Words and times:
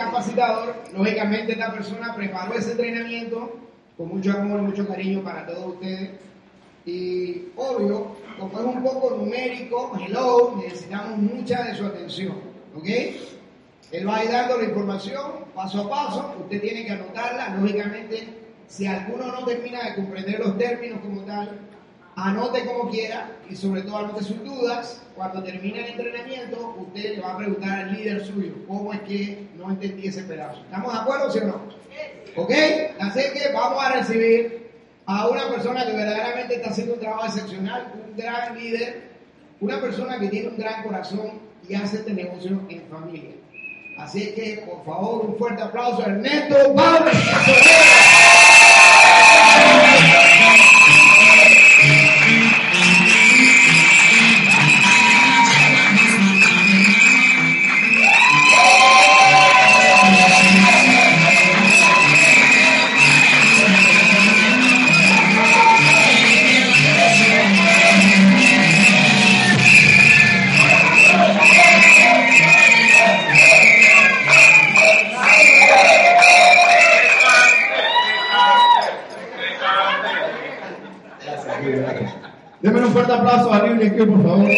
capacitador, 0.00 0.74
lógicamente 0.94 1.52
esta 1.52 1.72
persona 1.72 2.14
preparó 2.14 2.54
ese 2.54 2.72
entrenamiento 2.72 3.58
con 3.96 4.08
mucho 4.08 4.32
amor 4.32 4.60
y 4.60 4.62
mucho 4.62 4.88
cariño 4.88 5.22
para 5.22 5.46
todos 5.46 5.74
ustedes. 5.74 6.10
Y 6.86 7.48
obvio, 7.56 8.16
como 8.38 8.58
es 8.58 8.64
un 8.64 8.82
poco 8.82 9.16
numérico, 9.16 9.92
hello, 10.00 10.56
necesitamos 10.56 11.18
mucha 11.18 11.62
de 11.64 11.74
su 11.74 11.84
atención. 11.84 12.34
¿Ok? 12.76 12.86
Él 13.92 14.08
va 14.08 14.16
a 14.16 14.24
ir 14.24 14.30
dando 14.30 14.58
la 14.58 14.64
información 14.64 15.32
paso 15.54 15.82
a 15.82 15.90
paso, 15.90 16.34
usted 16.40 16.60
tiene 16.60 16.86
que 16.86 16.92
anotarla, 16.92 17.56
lógicamente, 17.56 18.28
si 18.68 18.86
alguno 18.86 19.26
no 19.26 19.44
termina 19.44 19.82
de 19.82 19.96
comprender 19.96 20.38
los 20.38 20.56
términos 20.56 21.00
como 21.00 21.22
tal, 21.22 21.58
anote 22.28 22.64
como 22.66 22.90
quiera 22.90 23.30
y 23.48 23.56
sobre 23.56 23.82
todo 23.82 23.98
anote 23.98 24.24
sus 24.24 24.42
dudas. 24.44 25.02
Cuando 25.14 25.42
termine 25.42 25.80
el 25.80 25.86
entrenamiento, 25.98 26.74
usted 26.78 27.16
le 27.16 27.20
va 27.20 27.34
a 27.34 27.36
preguntar 27.36 27.80
al 27.80 27.92
líder 27.92 28.24
suyo 28.24 28.52
cómo 28.66 28.92
es 28.92 29.00
que 29.00 29.46
no 29.56 29.70
entendí 29.70 30.08
ese 30.08 30.22
pedazo. 30.22 30.62
¿Estamos 30.62 30.92
de 30.92 30.98
acuerdo, 30.98 31.30
sí 31.30 31.38
o 31.40 31.46
no? 31.46 31.60
¿Ok? 32.36 32.52
Así 33.00 33.20
que 33.34 33.52
vamos 33.52 33.84
a 33.84 33.92
recibir 33.92 34.70
a 35.06 35.28
una 35.28 35.48
persona 35.48 35.84
que 35.84 35.92
verdaderamente 35.92 36.54
está 36.56 36.70
haciendo 36.70 36.94
un 36.94 37.00
trabajo 37.00 37.26
excepcional, 37.26 37.92
un 37.94 38.16
gran 38.16 38.56
líder, 38.56 39.10
una 39.60 39.80
persona 39.80 40.18
que 40.18 40.28
tiene 40.28 40.48
un 40.48 40.56
gran 40.56 40.82
corazón 40.82 41.40
y 41.68 41.74
hace 41.74 41.96
este 41.96 42.12
negocio 42.12 42.60
en 42.68 42.82
familia. 42.88 43.30
Así 43.98 44.32
que, 44.32 44.64
por 44.66 44.84
favor, 44.84 45.26
un 45.26 45.36
fuerte 45.36 45.62
aplauso 45.62 46.02
a 46.02 46.06
Ernesto 46.06 46.74
Pablo. 46.74 47.10
Por 84.06 84.22
favor. 84.22 84.50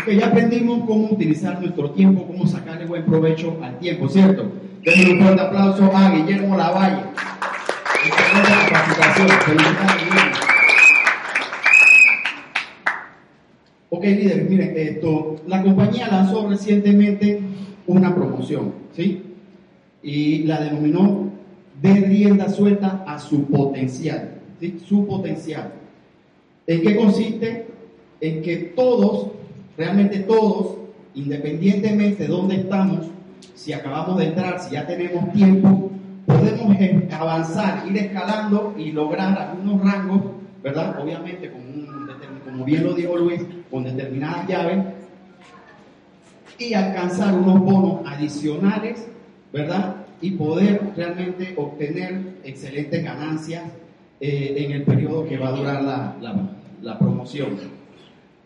Ok, 0.00 0.08
ya 0.18 0.26
aprendimos 0.26 0.84
cómo 0.86 1.08
utilizar 1.10 1.60
nuestro 1.60 1.90
tiempo, 1.90 2.26
cómo 2.26 2.46
sacarle 2.46 2.86
buen 2.86 3.04
provecho 3.04 3.58
al 3.62 3.78
tiempo, 3.78 4.08
¿cierto? 4.08 4.50
Denme 4.82 5.12
un 5.12 5.20
fuerte 5.20 5.42
aplauso 5.42 5.90
a 5.94 6.10
Guillermo 6.10 6.56
Lavalle. 6.56 7.02
Ok, 13.90 14.04
líderes, 14.04 14.48
miren, 14.48 14.72
esto, 14.76 15.36
la 15.46 15.62
compañía 15.62 16.08
lanzó 16.08 16.48
recientemente 16.48 17.40
una 17.86 18.14
promoción, 18.14 18.72
¿sí? 18.96 19.22
Y 20.02 20.44
la 20.44 20.60
denominó 20.60 21.30
de 21.80 21.94
rienda 21.94 22.48
suelta 22.48 23.04
a 23.06 23.18
su 23.18 23.44
potencial, 23.46 24.39
su 24.86 25.06
potencial. 25.06 25.72
¿En 26.66 26.82
qué 26.82 26.96
consiste? 26.96 27.66
En 28.20 28.42
que 28.42 28.56
todos, 28.76 29.28
realmente 29.76 30.20
todos, 30.20 30.76
independientemente 31.14 32.24
de 32.24 32.28
dónde 32.28 32.56
estamos, 32.56 33.06
si 33.54 33.72
acabamos 33.72 34.18
de 34.18 34.26
entrar, 34.26 34.60
si 34.60 34.74
ya 34.74 34.86
tenemos 34.86 35.32
tiempo, 35.32 35.90
podemos 36.26 36.76
avanzar, 37.10 37.84
ir 37.88 37.96
escalando 37.96 38.74
y 38.76 38.92
lograr 38.92 39.38
algunos 39.38 39.82
rangos, 39.82 40.22
¿verdad? 40.62 41.00
Obviamente, 41.02 41.50
como, 41.50 41.64
como 42.44 42.64
bien 42.64 42.84
lo 42.84 42.94
dijo 42.94 43.16
Luis, 43.16 43.42
con 43.70 43.84
determinadas 43.84 44.46
llaves, 44.46 44.84
y 46.58 46.74
alcanzar 46.74 47.34
unos 47.34 47.60
bonos 47.60 48.00
adicionales, 48.06 49.06
¿verdad? 49.52 49.96
y 50.20 50.32
poder 50.32 50.92
realmente 50.96 51.54
obtener 51.56 52.36
excelentes 52.44 53.02
ganancias 53.02 53.64
eh, 54.20 54.54
en 54.58 54.72
el 54.72 54.82
periodo 54.82 55.26
que 55.26 55.38
va 55.38 55.48
a 55.48 55.52
durar 55.52 55.82
la, 55.82 56.16
la, 56.82 56.98
promoción. 56.98 57.48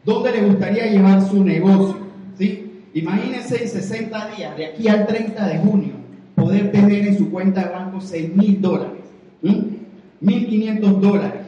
¿Dónde 0.04 0.30
le 0.30 0.42
gustaría 0.42 0.86
llevar 0.86 1.20
su 1.28 1.42
negocio? 1.42 1.96
¿Sí? 2.38 2.82
Imagínense 2.94 3.60
en 3.60 3.68
60 3.68 4.30
días, 4.36 4.56
de 4.56 4.66
aquí 4.66 4.86
al 4.86 5.04
30 5.04 5.48
de 5.48 5.58
junio, 5.58 5.94
poder 6.36 6.70
tener 6.70 7.08
en 7.08 7.18
su 7.18 7.28
cuenta 7.30 7.64
de 7.64 7.70
banco 7.70 8.00
6 8.00 8.36
mil 8.36 8.60
dólares, 8.60 9.02
1.500 9.42 11.00
dólares, 11.00 11.40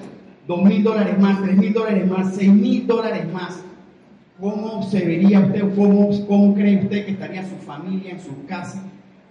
2 0.48 0.62
mil 0.64 0.82
dólares 0.82 1.18
más, 1.20 1.42
3 1.42 1.56
mil 1.56 1.72
dólares 1.72 2.08
más, 2.08 2.34
6 2.34 2.52
mil 2.52 2.86
dólares 2.86 3.32
más. 3.32 3.62
¿Cómo 4.40 4.82
se 4.82 5.04
vería 5.04 5.40
usted, 5.40 5.62
cómo 5.74 6.54
cree 6.54 6.82
usted 6.82 7.06
que 7.06 7.12
estaría 7.12 7.42
su 7.42 7.56
familia 7.56 8.10
en 8.10 8.20
su 8.20 8.44
casa? 8.46 8.82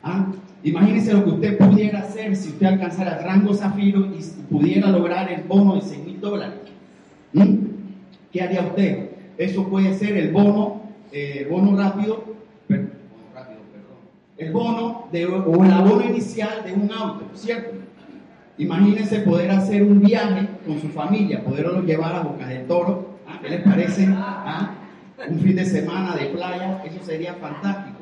¿Ah? 0.06 0.28
Imagínese 0.64 1.14
lo 1.14 1.24
que 1.24 1.30
usted 1.32 1.58
pudiera 1.58 2.00
hacer 2.00 2.36
si 2.36 2.50
usted 2.50 2.68
alcanzara 2.68 3.18
el 3.18 3.26
rango 3.26 3.54
zafiro 3.56 4.06
y 4.06 4.20
pudiera 4.52 4.90
lograr 4.90 5.32
el 5.32 5.44
bono 5.44 5.76
de 5.76 5.82
6 5.82 6.06
mil 6.06 6.22
dólares. 6.22 6.60
¿Mm? 7.34 7.56
¿Qué 8.32 8.42
haría 8.42 8.62
usted? 8.62 9.10
Eso 9.36 9.68
puede 9.68 9.96
ser 9.96 10.16
el 10.16 10.32
bono, 10.32 10.82
eh, 11.12 11.48
bono 11.50 11.76
rápido, 11.76 12.24
el 14.38 14.52
bono 14.52 15.08
o 15.12 15.64
el 15.64 15.72
abono 15.72 16.06
inicial 16.06 16.64
de 16.64 16.74
un 16.74 16.92
auto, 16.92 17.26
¿cierto? 17.34 17.72
Imagínese 18.58 19.20
poder 19.22 19.50
hacer 19.52 19.82
un 19.82 20.02
viaje 20.02 20.48
con 20.68 20.80
su 20.80 20.90
familia, 20.90 21.44
poderlo 21.44 21.82
llevar 21.82 22.16
a 22.16 22.22
Boca 22.22 22.48
del 22.48 22.68
Toro. 22.68 23.18
¿ah? 23.28 23.40
¿Qué 23.42 23.50
les 23.50 23.62
parece? 23.62 24.08
¿Ah? 24.10 24.72
Un 25.30 25.40
fin 25.40 25.56
de 25.56 25.66
semana 25.66 26.16
de 26.16 26.26
playa, 26.28 26.84
eso 26.86 27.04
sería 27.04 27.34
fantástico. 27.36 28.00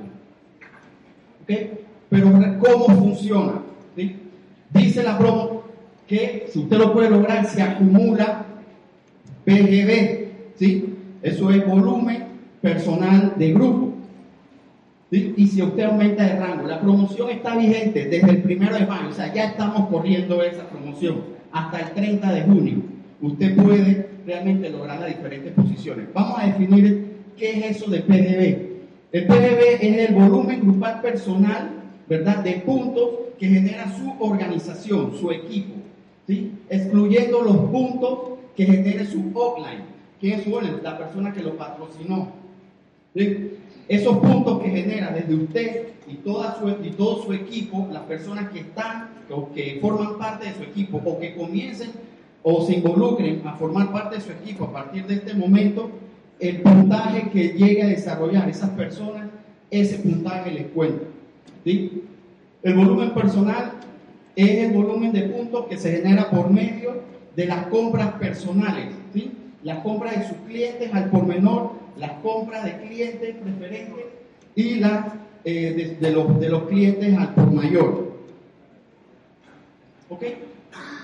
¿Ok? 1.43 1.82
Pero 2.13 2.31
¿cómo 2.59 2.85
funciona? 2.95 3.53
Dice 4.69 5.01
la 5.01 5.17
promo 5.17 5.63
que 6.05 6.45
si 6.47 6.59
usted 6.59 6.77
lo 6.77 6.93
puede 6.93 7.09
lograr, 7.09 7.43
se 7.43 7.59
acumula 7.59 8.45
PGB, 9.45 10.27
¿sí? 10.55 10.93
Eso 11.23 11.49
es 11.49 11.65
volumen 11.65 12.25
personal 12.61 13.33
de 13.35 13.53
grupo. 13.53 13.93
Y 15.09 15.47
si 15.47 15.63
usted 15.63 15.85
aumenta 15.85 16.23
de 16.23 16.39
rango, 16.39 16.67
la 16.67 16.81
promoción 16.81 17.31
está 17.31 17.57
vigente 17.57 18.05
desde 18.05 18.29
el 18.29 18.43
primero 18.43 18.75
de 18.75 18.85
mayo, 18.85 19.09
o 19.09 19.13
sea, 19.13 19.33
ya 19.33 19.45
estamos 19.45 19.89
corriendo 19.89 20.43
esa 20.43 20.69
promoción 20.69 21.21
hasta 21.51 21.79
el 21.79 21.91
30 21.95 22.31
de 22.31 22.41
junio. 22.43 22.75
Usted 23.23 23.55
puede 23.55 24.09
realmente 24.27 24.69
lograr 24.69 24.99
las 24.99 25.09
diferentes 25.09 25.51
posiciones. 25.53 26.05
Vamos 26.13 26.37
a 26.37 26.45
definir 26.45 27.07
qué 27.35 27.57
es 27.57 27.77
eso 27.77 27.89
de 27.89 28.01
PGB. 28.01 28.71
El 29.11 29.25
PGB 29.25 29.81
es 29.81 30.09
el 30.09 30.13
volumen 30.13 30.61
grupal 30.61 31.01
personal 31.01 31.79
¿verdad? 32.07 32.43
De 32.43 32.53
puntos 32.65 33.09
que 33.39 33.47
genera 33.47 33.91
su 33.97 34.13
organización, 34.19 35.17
su 35.19 35.31
equipo, 35.31 35.73
¿sí? 36.27 36.51
Excluyendo 36.69 37.41
los 37.41 37.57
puntos 37.69 38.19
que 38.55 38.65
genere 38.65 39.05
su 39.05 39.31
offline, 39.33 39.83
que 40.19 40.35
es 40.35 40.47
la 40.81 40.97
persona 40.97 41.33
que 41.33 41.41
lo 41.41 41.57
patrocinó. 41.57 42.31
Esos 43.87 44.17
puntos 44.17 44.61
que 44.61 44.69
genera 44.69 45.11
desde 45.11 45.35
usted 45.35 45.87
y, 46.07 46.15
toda 46.15 46.57
su, 46.59 46.69
y 46.69 46.91
todo 46.91 47.23
su 47.23 47.33
equipo, 47.33 47.87
las 47.91 48.03
personas 48.03 48.49
que 48.49 48.59
están 48.59 49.09
o 49.29 49.51
que 49.53 49.79
forman 49.81 50.17
parte 50.17 50.47
de 50.47 50.55
su 50.55 50.63
equipo 50.63 51.01
o 51.03 51.19
que 51.19 51.35
comiencen 51.35 51.91
o 52.43 52.65
se 52.65 52.75
involucren 52.75 53.41
a 53.45 53.53
formar 53.53 53.91
parte 53.91 54.15
de 54.15 54.21
su 54.21 54.31
equipo 54.31 54.65
a 54.65 54.73
partir 54.73 55.05
de 55.05 55.15
este 55.15 55.33
momento, 55.33 55.89
el 56.39 56.61
puntaje 56.61 57.29
que 57.29 57.49
llegue 57.49 57.83
a 57.83 57.87
desarrollar 57.87 58.49
esas 58.49 58.71
personas, 58.71 59.29
ese 59.71 59.97
puntaje 59.99 60.51
les 60.51 60.67
cuenta. 60.67 61.05
El 61.65 62.75
volumen 62.75 63.13
personal 63.13 63.73
es 64.35 64.49
el 64.49 64.71
volumen 64.73 65.11
de 65.11 65.23
puntos 65.23 65.65
que 65.67 65.77
se 65.77 65.91
genera 65.97 66.29
por 66.29 66.49
medio 66.49 67.01
de 67.35 67.45
las 67.45 67.67
compras 67.67 68.13
personales, 68.13 68.87
las 69.63 69.79
compras 69.79 70.19
de 70.19 70.27
sus 70.27 70.37
clientes 70.47 70.93
al 70.93 71.09
por 71.09 71.25
menor, 71.25 71.71
las 71.97 72.11
compras 72.21 72.65
de 72.65 72.77
clientes 72.77 73.35
preferentes 73.35 74.05
y 74.55 74.75
las 74.75 75.05
eh, 75.45 75.97
de, 75.99 76.11
los, 76.11 76.39
de 76.39 76.49
los 76.49 76.63
clientes 76.63 77.17
al 77.17 77.33
por 77.33 77.51
mayor. 77.51 78.13
¿Ok? 80.09 80.23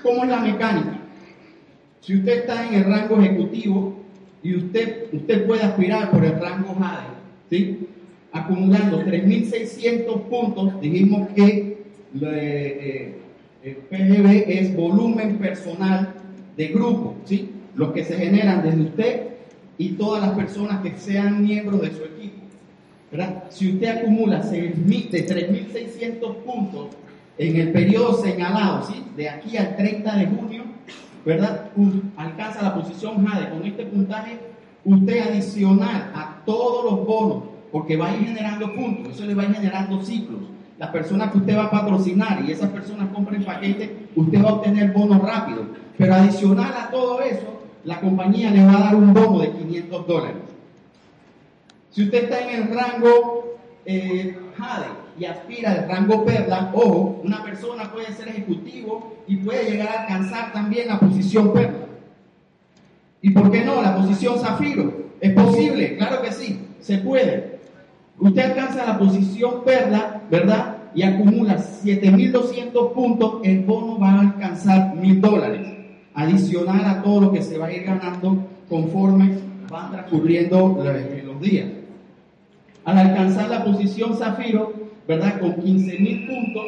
¿Cómo 0.03 0.23
es 0.23 0.29
la 0.29 0.39
mecánica? 0.39 0.97
Si 2.01 2.15
usted 2.15 2.39
está 2.39 2.67
en 2.67 2.75
el 2.75 2.85
rango 2.85 3.19
ejecutivo 3.19 3.95
y 4.41 4.55
usted, 4.55 5.07
usted 5.11 5.45
puede 5.45 5.63
aspirar 5.63 6.09
por 6.11 6.23
el 6.23 6.39
rango 6.39 6.73
JADE, 6.73 7.07
¿sí? 7.49 7.87
Acumulando 8.39 9.01
3.600 9.01 10.21
puntos, 10.23 10.81
dijimos 10.81 11.29
que 11.35 11.77
eh, 12.21 13.15
el 13.63 13.75
PGB 13.75 14.45
es 14.47 14.75
volumen 14.75 15.37
personal 15.37 16.13
de 16.55 16.67
grupo, 16.67 17.15
¿sí? 17.25 17.49
Los 17.75 17.91
que 17.93 18.03
se 18.03 18.15
generan 18.15 18.63
desde 18.63 18.81
usted 18.81 19.27
y 19.77 19.89
todas 19.89 20.21
las 20.21 20.31
personas 20.31 20.81
que 20.81 20.91
sean 20.97 21.43
miembros 21.43 21.81
de 21.81 21.91
su 21.91 22.03
equipo. 22.03 22.39
¿verdad? 23.11 23.45
Si 23.49 23.73
usted 23.73 23.97
acumula 23.97 24.43
6.000 24.43 25.09
de 25.09 25.27
3.600 25.27 26.35
puntos 26.43 26.87
en 27.37 27.55
el 27.55 27.71
periodo 27.71 28.21
señalado, 28.21 28.85
¿sí? 28.85 29.03
de 29.15 29.29
aquí 29.29 29.57
al 29.57 29.75
30 29.75 30.15
de 30.15 30.27
junio, 30.27 30.63
¿verdad? 31.25 31.71
alcanza 32.17 32.61
la 32.61 32.75
posición 32.75 33.25
JADE 33.25 33.49
con 33.49 33.65
este 33.65 33.85
puntaje, 33.85 34.37
usted 34.85 35.19
adicional 35.21 36.11
a 36.13 36.41
todos 36.45 36.85
los 36.85 37.05
bonos, 37.05 37.43
porque 37.71 37.97
va 37.97 38.09
a 38.09 38.15
ir 38.15 38.25
generando 38.25 38.73
puntos, 38.73 39.13
eso 39.13 39.25
le 39.25 39.35
va 39.35 39.43
a 39.43 39.45
ir 39.45 39.55
generando 39.55 40.01
ciclos. 40.01 40.41
Las 40.77 40.89
personas 40.91 41.31
que 41.31 41.39
usted 41.39 41.57
va 41.57 41.65
a 41.65 41.71
patrocinar 41.71 42.43
y 42.45 42.51
esas 42.51 42.69
personas 42.69 43.09
compren 43.13 43.43
paquete, 43.43 44.07
usted 44.15 44.43
va 44.43 44.49
a 44.49 44.53
obtener 44.53 44.91
bonos 44.91 45.21
rápidos. 45.21 45.65
Pero 45.97 46.15
adicional 46.15 46.73
a 46.73 46.89
todo 46.89 47.21
eso, 47.21 47.61
la 47.83 47.99
compañía 47.99 48.49
le 48.51 48.63
va 48.63 48.77
a 48.77 48.83
dar 48.85 48.95
un 48.95 49.13
bono 49.13 49.39
de 49.39 49.51
500 49.51 50.07
dólares. 50.07 50.37
Si 51.91 52.03
usted 52.03 52.23
está 52.23 52.41
en 52.41 52.61
el 52.61 52.73
rango 52.73 53.57
eh, 53.85 54.37
Jade 54.57 54.85
y 55.19 55.25
aspira 55.25 55.71
al 55.71 55.89
rango 55.89 56.23
Perla, 56.23 56.71
ojo, 56.73 57.19
una 57.23 57.43
persona 57.43 57.91
puede 57.91 58.13
ser 58.13 58.29
ejecutivo 58.29 59.17
y 59.27 59.37
puede 59.37 59.69
llegar 59.69 59.89
a 59.89 60.01
alcanzar 60.03 60.53
también 60.53 60.87
la 60.87 60.99
posición 60.99 61.51
Perla. 61.51 61.87
¿Y 63.21 63.31
por 63.31 63.51
qué 63.51 63.65
no? 63.65 63.81
La 63.81 63.97
posición 63.97 64.39
Zafiro. 64.39 65.09
¿Es 65.19 65.33
posible? 65.33 65.97
Claro 65.97 66.21
que 66.21 66.31
sí, 66.31 66.67
se 66.79 66.99
puede. 66.99 67.48
Usted 68.19 68.41
alcanza 68.41 68.85
la 68.85 68.99
posición 68.99 69.63
Perla, 69.63 70.21
¿verdad? 70.29 70.77
Y 70.93 71.03
acumula 71.03 71.57
7.200 71.57 72.93
puntos, 72.93 73.35
el 73.43 73.63
bono 73.63 73.97
va 73.97 74.11
a 74.11 74.19
alcanzar 74.21 74.93
1.000 74.95 75.19
dólares, 75.21 75.67
adicional 76.13 76.85
a 76.85 77.01
todo 77.01 77.21
lo 77.21 77.31
que 77.31 77.41
se 77.41 77.57
va 77.57 77.67
a 77.67 77.71
ir 77.71 77.83
ganando 77.83 78.45
conforme 78.67 79.37
van 79.69 79.91
transcurriendo 79.91 80.83
los 81.25 81.41
días. 81.41 81.67
Al 82.83 82.97
alcanzar 82.97 83.49
la 83.49 83.63
posición 83.63 84.17
Zafiro, 84.17 84.73
¿verdad? 85.07 85.39
Con 85.39 85.55
15.000 85.57 86.27
puntos, 86.27 86.65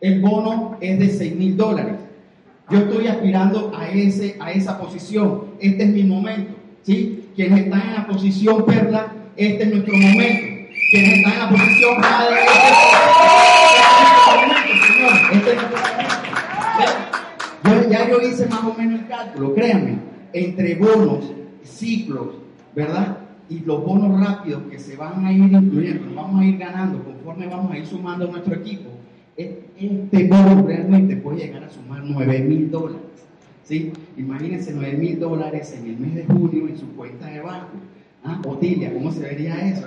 el 0.00 0.20
bono 0.20 0.76
es 0.80 0.98
de 0.98 1.06
6.000 1.06 1.56
dólares. 1.56 1.94
Yo 2.70 2.78
estoy 2.78 3.06
aspirando 3.06 3.72
a, 3.74 3.88
ese, 3.88 4.36
a 4.40 4.52
esa 4.52 4.78
posición. 4.78 5.44
Este 5.58 5.84
es 5.84 5.90
mi 5.90 6.02
momento. 6.02 6.52
¿sí? 6.82 7.24
Quienes 7.34 7.64
están 7.64 7.80
en 7.80 7.94
la 7.94 8.06
posición 8.06 8.66
perla, 8.66 9.12
este 9.36 9.64
es 9.64 9.70
nuestro 9.70 9.96
momento. 9.96 10.57
Quienes 10.90 11.18
están 11.18 11.32
en 11.32 11.38
la 11.38 11.48
posición 11.50 11.96
este 15.32 15.52
es 15.52 15.56
momento. 17.64 17.90
ya 17.90 18.08
yo 18.08 18.20
hice 18.20 18.46
más 18.46 18.64
o 18.64 18.74
menos 18.74 19.00
el 19.00 19.06
cálculo, 19.06 19.54
créanme, 19.54 19.98
entre 20.32 20.74
bonos, 20.76 21.32
ciclos, 21.62 22.28
¿verdad? 22.74 23.18
Y 23.48 23.60
los 23.60 23.84
bonos 23.84 24.20
rápidos 24.20 24.62
que 24.70 24.78
se 24.78 24.96
van 24.96 25.24
a 25.24 25.32
ir 25.32 25.52
incluyendo, 25.52 26.14
vamos 26.14 26.40
a 26.40 26.44
ir 26.44 26.58
ganando 26.58 27.02
conforme 27.04 27.46
vamos 27.46 27.72
a 27.72 27.78
ir 27.78 27.86
sumando 27.86 28.26
a 28.26 28.30
nuestro 28.30 28.54
equipo 28.54 28.90
este 29.38 30.24
bono 30.24 30.66
realmente 30.66 31.16
puede 31.16 31.46
llegar 31.46 31.62
a 31.62 31.70
sumar 31.70 32.02
9 32.04 32.40
mil 32.40 32.70
dólares. 32.70 33.02
¿sí? 33.64 33.92
Imagínense 34.16 34.72
9 34.74 34.96
mil 34.98 35.20
dólares 35.20 35.72
en 35.78 35.90
el 35.90 35.98
mes 35.98 36.14
de 36.16 36.24
junio 36.24 36.66
en 36.68 36.76
su 36.76 36.88
cuenta 36.96 37.26
de 37.26 37.40
banco. 37.40 37.76
¿Ah? 38.24 38.40
Otilia, 38.44 38.92
¿cómo 38.92 39.12
se 39.12 39.20
vería 39.20 39.54
eso? 39.68 39.86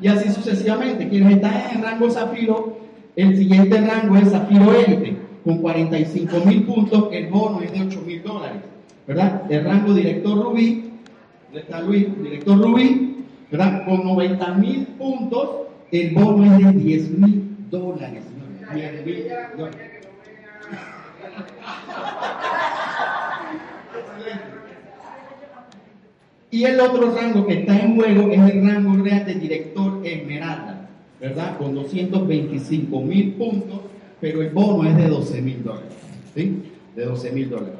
Y 0.00 0.08
así 0.08 0.30
sucesivamente. 0.30 1.08
Quienes 1.08 1.36
están 1.36 1.54
en 1.54 1.76
el 1.78 1.82
rango 1.82 2.10
Zafiro, 2.10 2.78
el 3.16 3.36
siguiente 3.36 3.80
rango 3.80 4.16
es 4.16 4.30
Zafiro 4.30 4.74
Élite, 4.74 5.16
con 5.44 5.58
45 5.58 6.36
mil 6.44 6.64
puntos, 6.64 7.08
el 7.12 7.28
bono 7.28 7.60
es 7.60 7.72
de 7.72 7.82
8 7.82 8.02
mil 8.06 8.22
dólares. 8.22 8.62
¿Verdad? 9.06 9.42
El 9.50 9.64
rango 9.64 9.92
Director 9.92 10.42
Rubí, 10.42 10.90
¿dónde 11.44 11.60
está 11.60 11.80
Luis? 11.82 12.06
Director 12.22 12.58
Rubí, 12.58 13.24
con 13.86 14.04
90 14.04 14.54
mil 14.54 14.86
puntos, 14.98 15.50
el 15.92 16.14
bono 16.14 16.44
es 16.44 16.58
de 16.64 16.72
10 16.72 17.10
mil 17.10 17.56
dólares. 17.70 18.22
Y 26.54 26.64
el 26.66 26.78
otro 26.78 27.12
rango 27.12 27.44
que 27.44 27.54
está 27.54 27.76
en 27.80 27.96
juego 27.96 28.30
es 28.30 28.38
el 28.38 28.64
rango 28.64 29.02
real 29.02 29.26
de 29.26 29.34
director 29.34 30.00
Esmeralda, 30.04 30.88
¿verdad? 31.20 31.58
Con 31.58 31.74
225 31.74 33.00
mil 33.00 33.32
puntos, 33.32 33.80
pero 34.20 34.40
el 34.40 34.50
bono 34.50 34.88
es 34.88 34.96
de 34.96 35.08
12 35.08 35.42
mil 35.42 35.64
dólares. 35.64 35.88
¿Sí? 36.32 36.62
De 36.94 37.06
12 37.06 37.32
mil 37.32 37.50
dólares. 37.50 37.74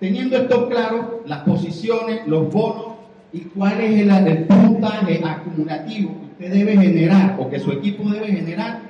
Teniendo 0.00 0.36
esto 0.36 0.68
claro, 0.68 1.22
las 1.26 1.44
posiciones, 1.44 2.26
los 2.26 2.52
bonos 2.52 2.96
y 3.32 3.42
cuál 3.42 3.80
es 3.82 4.00
el, 4.00 4.46
puntaje 4.46 5.22
acumulativo 5.24 6.16
que 6.38 6.46
usted 6.46 6.58
debe 6.58 6.76
generar 6.76 7.36
o 7.38 7.48
que 7.48 7.60
su 7.60 7.70
equipo 7.70 8.10
debe 8.10 8.32
generar, 8.32 8.80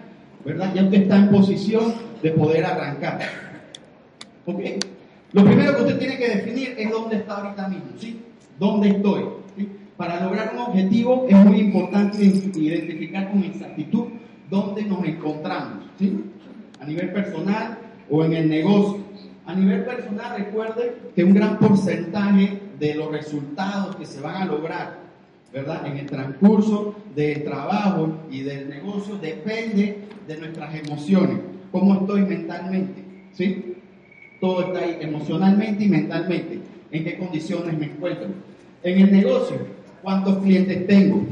¿verdad? 0.42 0.72
Ya 0.75 0.84
usted 0.84 1.02
está 1.02 1.16
en 1.16 1.28
posición 1.28 1.92
de 2.22 2.30
poder 2.30 2.64
arrancar. 2.64 3.19
¿Ok? 4.46 4.60
Lo 5.32 5.44
primero 5.44 5.76
que 5.76 5.82
usted 5.82 5.98
tiene 5.98 6.16
que 6.16 6.28
definir 6.28 6.76
es 6.78 6.90
dónde 6.90 7.16
está 7.16 7.36
ahorita 7.36 7.69
mismo, 7.69 7.90
¿sí? 7.98 8.22
¿Dónde 8.58 8.88
estoy? 8.88 9.25
Para 9.96 10.25
lograr 10.25 10.52
un 10.55 10.60
objetivo 10.60 11.26
es 11.28 11.37
muy 11.44 11.58
importante 11.60 12.22
identificar 12.22 13.31
con 13.31 13.43
exactitud 13.43 14.05
dónde 14.49 14.82
nos 14.82 15.05
encontramos, 15.05 15.84
¿sí? 15.99 16.25
A 16.81 16.87
nivel 16.87 17.12
personal 17.12 17.78
o 18.08 18.25
en 18.25 18.32
el 18.32 18.49
negocio. 18.49 18.99
A 19.46 19.55
nivel 19.55 19.84
personal, 19.84 20.37
recuerde 20.37 20.96
que 21.14 21.25
un 21.25 21.34
gran 21.34 21.58
porcentaje 21.58 22.60
de 22.78 22.94
los 22.94 23.10
resultados 23.10 23.96
que 23.96 24.06
se 24.06 24.20
van 24.20 24.43
a 24.43 24.44
lograr, 24.44 24.99
¿verdad? 25.52 25.87
En 25.87 25.96
el 25.96 26.06
transcurso 26.06 26.94
del 27.14 27.44
trabajo 27.44 28.19
y 28.31 28.43
del 28.43 28.69
negocio 28.69 29.16
depende 29.16 30.04
de 30.26 30.37
nuestras 30.37 30.75
emociones, 30.75 31.38
cómo 31.72 31.94
estoy 31.94 32.22
mentalmente, 32.22 33.02
¿sí? 33.32 33.75
Todo 34.40 34.66
está 34.66 34.81
ahí, 34.81 34.99
emocionalmente 35.00 35.84
y 35.84 35.88
mentalmente, 35.88 36.61
en 36.90 37.05
qué 37.05 37.19
condiciones 37.19 37.79
me 37.79 37.87
encuentro. 37.87 38.29
En 38.82 39.00
el 39.00 39.12
negocio, 39.12 39.56
cuántos 40.02 40.38
clientes 40.38 40.87
tengo, 40.87 41.26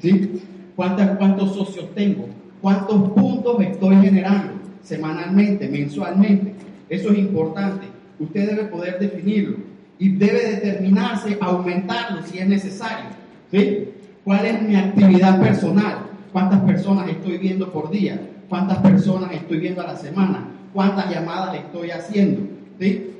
¿sí? 0.00 0.42
¿Cuántos 0.76 1.54
socios 1.54 1.92
tengo? 1.94 2.28
¿Cuántos 2.60 3.10
puntos 3.10 3.60
estoy 3.60 3.96
generando 3.96 4.52
semanalmente, 4.82 5.68
mensualmente? 5.68 6.54
Eso 6.88 7.10
es 7.10 7.18
importante. 7.18 7.86
Usted 8.18 8.48
debe 8.48 8.64
poder 8.64 8.98
definirlo 8.98 9.56
y 9.98 10.10
debe 10.10 10.52
determinarse 10.52 11.36
aumentarlo 11.40 12.22
si 12.22 12.38
es 12.38 12.46
necesario. 12.46 13.06
¿sí? 13.50 13.88
¿Cuál 14.24 14.46
es 14.46 14.62
mi 14.62 14.76
actividad 14.76 15.40
personal? 15.40 15.98
¿Cuántas 16.32 16.60
personas 16.60 17.08
estoy 17.08 17.38
viendo 17.38 17.70
por 17.72 17.90
día? 17.90 18.20
¿Cuántas 18.48 18.78
personas 18.78 19.32
estoy 19.32 19.58
viendo 19.58 19.82
a 19.82 19.88
la 19.88 19.96
semana? 19.96 20.48
¿Cuántas 20.72 21.10
llamadas 21.10 21.56
estoy 21.56 21.90
haciendo? 21.90 22.42
¿sí? 22.78 23.10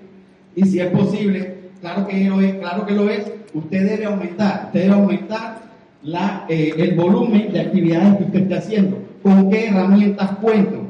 Y 0.54 0.64
si 0.64 0.80
es 0.80 0.90
posible, 0.90 1.57
claro 1.80 2.06
que 2.06 2.24
lo 2.24 2.40
es, 2.40 2.54
claro 2.56 2.86
que 2.86 2.92
lo 2.92 3.08
es, 3.08 3.32
usted 3.54 3.88
debe 3.88 4.04
aumentar, 4.06 4.64
usted 4.66 4.82
debe 4.82 4.94
aumentar 4.94 5.58
la, 6.02 6.46
eh, 6.48 6.74
el 6.76 6.94
volumen 6.94 7.52
de 7.52 7.60
actividades 7.60 8.16
que 8.18 8.24
usted 8.24 8.42
está 8.42 8.58
haciendo. 8.58 8.98
¿Con 9.22 9.50
qué 9.50 9.68
herramientas 9.68 10.30
cuento? 10.40 10.82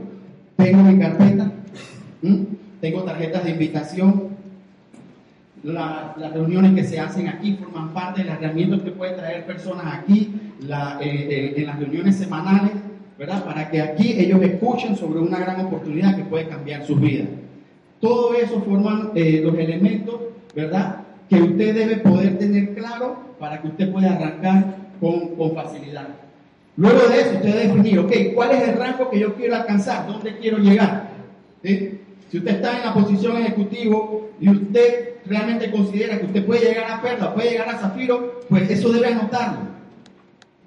Tengo 0.56 0.82
mi 0.82 0.98
carpeta, 0.98 1.50
tengo 2.80 3.02
tarjetas 3.04 3.44
de 3.44 3.50
invitación, 3.50 4.28
las 5.62 6.32
reuniones 6.32 6.74
que 6.74 6.84
se 6.84 7.00
hacen 7.00 7.28
aquí 7.28 7.56
forman 7.60 7.92
parte 7.92 8.22
de 8.22 8.28
las 8.28 8.42
herramientas 8.42 8.80
que 8.82 8.90
puede 8.90 9.12
traer 9.12 9.44
personas 9.46 9.86
aquí 9.86 10.32
eh, 10.62 11.00
eh, 11.00 11.54
en 11.56 11.66
las 11.66 11.78
reuniones 11.78 12.16
semanales, 12.16 12.72
¿verdad? 13.18 13.44
Para 13.44 13.70
que 13.70 13.80
aquí 13.80 14.14
ellos 14.18 14.40
escuchen 14.42 14.96
sobre 14.96 15.20
una 15.20 15.38
gran 15.38 15.60
oportunidad 15.60 16.16
que 16.16 16.24
puede 16.24 16.48
cambiar 16.48 16.84
sus 16.84 17.00
vidas. 17.00 17.28
Todo 18.00 18.34
eso 18.34 18.60
forman 18.62 19.10
los 19.14 19.58
elementos, 19.58 20.16
¿verdad? 20.54 20.96
Que 21.28 21.42
usted 21.42 21.74
debe 21.74 21.96
poder 21.98 22.38
tener 22.38 22.74
claro 22.74 23.16
para 23.38 23.60
que 23.60 23.68
usted 23.68 23.92
pueda 23.92 24.14
arrancar 24.14 24.76
con, 25.00 25.36
con 25.36 25.54
facilidad. 25.54 26.08
Luego 26.76 27.08
de 27.08 27.20
eso, 27.20 27.30
usted 27.34 27.54
debe 27.54 27.66
definir, 27.66 27.98
ok, 27.98 28.12
¿cuál 28.34 28.52
es 28.52 28.68
el 28.68 28.76
rango 28.76 29.10
que 29.10 29.18
yo 29.18 29.34
quiero 29.34 29.56
alcanzar? 29.56 30.06
¿Dónde 30.06 30.38
quiero 30.38 30.58
llegar? 30.58 31.08
Si 31.62 32.38
usted 32.38 32.56
está 32.56 32.76
en 32.76 32.84
la 32.84 32.94
posición 32.94 33.36
ejecutivo 33.38 34.30
y 34.40 34.48
usted 34.50 35.14
realmente 35.26 35.70
considera 35.70 36.18
que 36.18 36.26
usted 36.26 36.46
puede 36.46 36.66
llegar 36.66 36.90
a 36.90 37.02
Perla, 37.02 37.34
puede 37.34 37.50
llegar 37.50 37.68
a 37.68 37.78
Zafiro, 37.78 38.40
pues 38.48 38.70
eso 38.70 38.92
debe 38.92 39.08
anotarlo. 39.08 39.60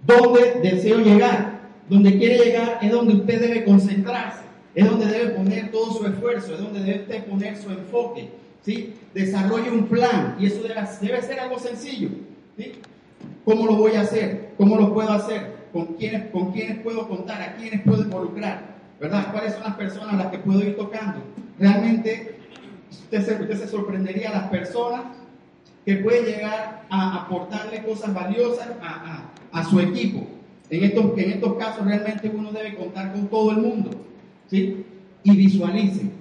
¿Dónde 0.05 0.59
deseo 0.61 0.99
llegar? 0.99 1.61
Donde 1.87 2.17
quiere 2.17 2.37
llegar 2.37 2.79
es 2.81 2.91
donde 2.91 3.15
usted 3.15 3.39
debe 3.39 3.63
concentrarse, 3.63 4.41
es 4.73 4.89
donde 4.89 5.05
debe 5.05 5.29
poner 5.31 5.71
todo 5.71 5.93
su 5.93 6.05
esfuerzo, 6.05 6.55
es 6.55 6.59
donde 6.59 6.81
debe 6.81 7.01
usted 7.03 7.23
poner 7.25 7.57
su 7.57 7.69
enfoque. 7.69 8.29
¿Sí? 8.63 8.93
Desarrolle 9.13 9.71
un 9.71 9.87
plan 9.87 10.35
y 10.39 10.45
eso 10.45 10.61
debe, 10.61 11.21
ser 11.21 11.39
algo 11.39 11.59
sencillo. 11.59 12.09
¿sí? 12.57 12.73
¿Cómo 13.45 13.65
lo 13.65 13.75
voy 13.75 13.93
a 13.93 14.01
hacer? 14.01 14.51
¿Cómo 14.57 14.77
lo 14.77 14.93
puedo 14.93 15.11
hacer? 15.11 15.61
¿Con 15.73 15.87
quiénes, 15.95 16.29
¿Con 16.31 16.51
quiénes 16.51 16.79
puedo 16.79 17.07
contar? 17.07 17.41
¿A 17.41 17.55
quiénes 17.55 17.81
puedo 17.81 18.03
involucrar? 18.03 18.71
¿Verdad? 18.99 19.31
¿Cuáles 19.31 19.53
son 19.53 19.63
las 19.63 19.75
personas 19.75 20.13
a 20.13 20.17
las 20.17 20.27
que 20.27 20.37
puedo 20.39 20.59
ir 20.59 20.75
tocando? 20.75 21.21
Realmente 21.57 22.35
usted 22.91 23.25
se, 23.25 23.41
usted 23.41 23.69
sorprendería 23.69 24.29
a 24.29 24.33
las 24.33 24.49
personas 24.49 25.01
que 25.85 25.95
pueden 25.95 26.25
llegar 26.25 26.83
a 26.89 27.23
aportarle 27.23 27.83
cosas 27.83 28.13
valiosas 28.13 28.67
a, 28.81 29.31
a, 29.51 29.59
a 29.59 29.63
su 29.63 29.79
equipo. 29.79 30.27
En 30.69 30.83
estos, 30.83 31.17
en 31.17 31.31
estos 31.31 31.55
casos 31.55 31.85
realmente 31.85 32.31
uno 32.33 32.51
debe 32.51 32.75
contar 32.75 33.11
con 33.11 33.27
todo 33.27 33.51
el 33.51 33.57
mundo. 33.57 33.89
¿sí? 34.47 34.85
Y 35.23 35.35
visualice. 35.35 36.20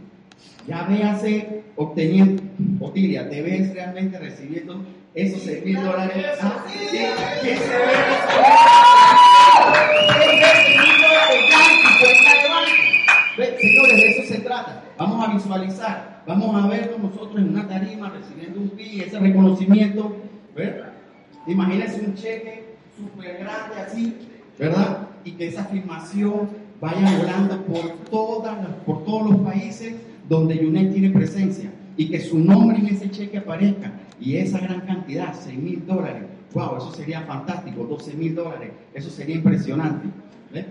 Ya 0.67 0.83
véase 0.85 1.63
obteniendo, 1.77 2.43
Otilia, 2.81 3.29
te 3.29 3.43
ves 3.43 3.73
realmente 3.75 4.19
recibiendo 4.19 4.85
esos 5.15 5.43
6 5.43 5.65
mil 5.65 5.83
dólares. 5.83 6.27
Ah, 6.43 6.65
sí, 6.69 6.99
¿quién 7.43 7.59
se 7.59 7.69
ve 7.69 7.77
Señores, 13.59 13.97
de 13.97 14.09
eso 14.09 14.35
se 14.35 14.41
trata. 14.41 14.85
Vamos 14.99 15.29
a 15.29 15.33
visualizar, 15.33 16.23
vamos 16.27 16.63
a 16.63 16.67
vernos 16.67 16.99
nosotros 16.99 17.37
en 17.37 17.51
una 17.51 17.67
tarima 17.67 18.11
recibiendo 18.11 18.61
un 18.61 18.71
PI, 18.71 19.03
ese 19.03 19.19
reconocimiento. 19.19 20.17
¿verdad? 20.55 20.93
Imagínense 21.47 22.01
un 22.01 22.15
cheque 22.15 22.77
súper 22.97 23.39
grande 23.39 23.81
así, 23.81 24.17
¿verdad? 24.59 25.09
Y 25.25 25.33
que 25.33 25.49
esa 25.49 25.63
afirmación 25.63 26.51
vaya 26.81 27.19
volando 27.19 27.63
por, 27.65 27.91
todas 28.11 28.57
por 28.85 29.05
todos 29.05 29.31
los 29.31 29.41
países 29.41 29.95
donde 30.31 30.65
UNED 30.65 30.93
tiene 30.93 31.11
presencia 31.11 31.69
y 31.97 32.09
que 32.09 32.21
su 32.21 32.39
nombre 32.39 32.79
en 32.79 32.87
ese 32.87 33.11
cheque 33.11 33.39
aparezca 33.39 33.91
y 34.21 34.37
esa 34.37 34.61
gran 34.61 34.83
cantidad, 34.83 35.35
6 35.35 35.59
mil 35.59 35.85
dólares, 35.85 36.23
wow, 36.55 36.77
eso 36.79 36.93
sería 36.93 37.23
fantástico, 37.23 37.83
12 37.83 38.15
mil 38.15 38.37
dólares, 38.37 38.71
eso 38.95 39.11
sería 39.11 39.35
impresionante. 39.35 40.07
¿Ve? 40.55 40.67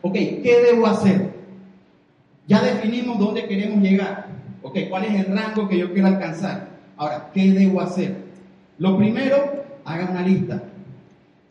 Ok, 0.00 0.14
¿qué 0.14 0.58
debo 0.72 0.86
hacer? 0.86 1.32
Ya 2.48 2.62
definimos 2.62 3.18
dónde 3.18 3.46
queremos 3.46 3.82
llegar. 3.82 4.28
Ok, 4.62 4.78
¿cuál 4.88 5.04
es 5.04 5.26
el 5.26 5.36
rango 5.36 5.68
que 5.68 5.76
yo 5.76 5.92
quiero 5.92 6.08
alcanzar? 6.08 6.70
Ahora, 6.96 7.30
¿qué 7.34 7.52
debo 7.52 7.82
hacer? 7.82 8.16
Lo 8.78 8.96
primero, 8.96 9.64
haga 9.84 10.08
una 10.10 10.22
lista. 10.22 10.62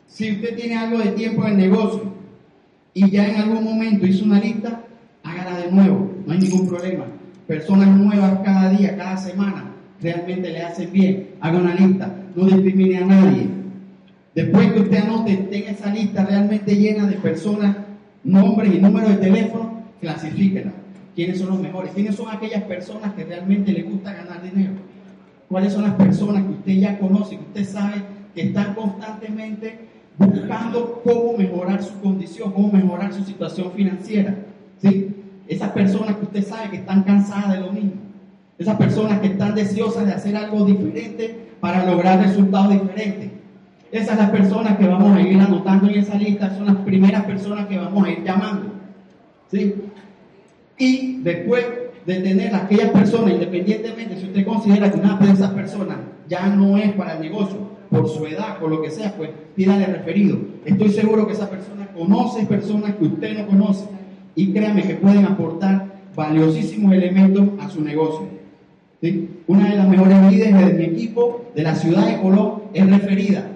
Si 0.08 0.32
usted 0.32 0.56
tiene 0.56 0.76
algo 0.76 0.98
de 0.98 1.12
tiempo 1.12 1.46
en 1.46 1.52
el 1.52 1.58
negocio 1.70 2.12
y 2.96 3.12
ya 3.12 3.30
en 3.30 3.36
algún 3.36 3.64
momento 3.64 4.08
hizo 4.08 4.26
una 4.26 4.40
lista, 4.40 4.82
hágala 5.24 5.58
de 5.60 5.72
nuevo, 5.72 6.19
no 6.26 6.34
hay 6.34 6.40
ningún 6.40 6.68
problema. 6.68 7.06
Personas 7.48 7.90
nuevas 7.98 8.40
cada 8.44 8.70
día, 8.70 8.96
cada 8.96 9.18
semana, 9.18 9.72
realmente 10.02 10.50
le 10.50 10.62
hacen 10.62 10.92
bien. 10.92 11.30
Haga 11.42 11.60
una 11.60 11.74
lista, 11.76 12.14
no 12.36 12.46
discrimine 12.46 12.98
a 12.98 13.06
nadie. 13.06 13.48
Después 14.36 14.72
que 14.72 14.80
usted 14.82 14.98
anote, 14.98 15.36
tenga 15.52 15.72
esa 15.72 15.94
lista 15.94 16.26
realmente 16.26 16.76
llena 16.76 17.08
de 17.08 17.16
personas, 17.16 17.76
nombres 18.24 18.74
y 18.74 18.80
números 18.80 19.10
de 19.10 19.16
teléfono, 19.18 19.84
clasifíquela. 20.00 20.72
¿Quiénes 21.16 21.40
son 21.40 21.50
los 21.50 21.60
mejores? 21.60 21.92
¿Quiénes 21.92 22.16
son 22.16 22.30
aquellas 22.30 22.64
personas 22.64 23.14
que 23.14 23.26
realmente 23.26 23.72
le 23.72 23.84
gusta 23.84 24.14
ganar 24.14 24.42
dinero? 24.42 24.74
¿Cuáles 25.50 25.74
son 25.74 25.84
las 25.84 25.96
personas 25.96 26.44
que 26.44 26.52
usted 26.52 26.74
ya 26.74 27.00
conoce, 27.00 27.38
que 27.38 27.44
usted 27.44 27.66
sabe 27.66 27.96
que 28.36 28.44
están 28.44 28.76
constantemente 28.76 29.80
buscando 30.18 31.02
cómo 31.04 31.38
mejorar 31.38 31.84
su 31.84 32.00
condición, 32.00 32.52
cómo 32.54 32.72
mejorar 32.72 33.12
su 33.12 33.24
situación 33.24 33.72
financiera? 33.72 34.36
¿Sí? 34.82 35.09
Esas 35.50 35.72
personas 35.72 36.16
que 36.16 36.26
usted 36.26 36.48
sabe 36.48 36.70
que 36.70 36.76
están 36.78 37.02
cansadas 37.02 37.54
de 37.54 37.60
lo 37.60 37.72
mismo. 37.72 37.94
Esas 38.60 38.78
personas 38.78 39.20
que 39.20 39.28
están 39.28 39.56
deseosas 39.56 40.06
de 40.06 40.14
hacer 40.14 40.36
algo 40.38 40.64
diferente 40.64 41.50
para 41.60 41.84
lograr 41.86 42.22
resultados 42.22 42.72
diferentes. 42.72 43.32
Esas 43.92 44.16
las 44.16 44.30
personas 44.30 44.78
que 44.78 44.86
vamos 44.86 45.18
a 45.18 45.22
ir 45.22 45.40
anotando 45.40 45.90
en 45.90 46.00
esa 46.02 46.16
lista, 46.16 46.56
son 46.56 46.68
las 46.68 46.76
primeras 46.78 47.24
personas 47.24 47.66
que 47.66 47.80
vamos 47.80 48.06
a 48.06 48.12
ir 48.12 48.24
llamando. 48.24 48.74
¿Sí? 49.50 49.74
Y 50.78 51.18
después 51.24 51.66
de 52.06 52.16
tener 52.20 52.54
a 52.54 52.66
aquellas 52.66 52.92
personas, 52.92 53.34
independientemente 53.34 54.18
si 54.18 54.28
usted 54.28 54.46
considera 54.46 54.92
que 54.92 55.00
una 55.00 55.18
de 55.18 55.32
esas 55.32 55.50
personas 55.50 55.98
ya 56.28 56.48
no 56.48 56.78
es 56.78 56.94
para 56.94 57.16
el 57.16 57.22
negocio, 57.22 57.58
por 57.90 58.08
su 58.08 58.24
edad, 58.28 58.60
por 58.60 58.70
lo 58.70 58.84
que 58.84 58.92
sea, 58.92 59.16
pues 59.18 59.32
pídale 59.56 59.88
referido. 59.88 60.38
Estoy 60.64 60.90
seguro 60.90 61.26
que 61.26 61.34
esa 61.34 61.50
persona 61.50 61.88
conoce 61.88 62.46
personas 62.46 62.94
que 62.94 63.06
usted 63.06 63.36
no 63.36 63.48
conoce 63.48 63.86
y 64.40 64.54
créame 64.54 64.84
que 64.84 64.96
pueden 64.96 65.26
aportar 65.26 65.86
valiosísimos 66.16 66.94
elementos 66.94 67.46
a 67.60 67.70
su 67.70 67.82
negocio. 67.82 68.26
Una 69.48 69.70
de 69.70 69.76
las 69.76 69.90
mejores 69.90 70.32
líderes 70.32 70.66
de 70.66 70.74
mi 70.76 70.86
equipo 70.86 71.52
de 71.54 71.64
la 71.64 71.76
ciudad 71.76 72.08
de 72.08 72.22
Colón 72.22 72.64
es 72.74 72.90
referida. 72.90 73.48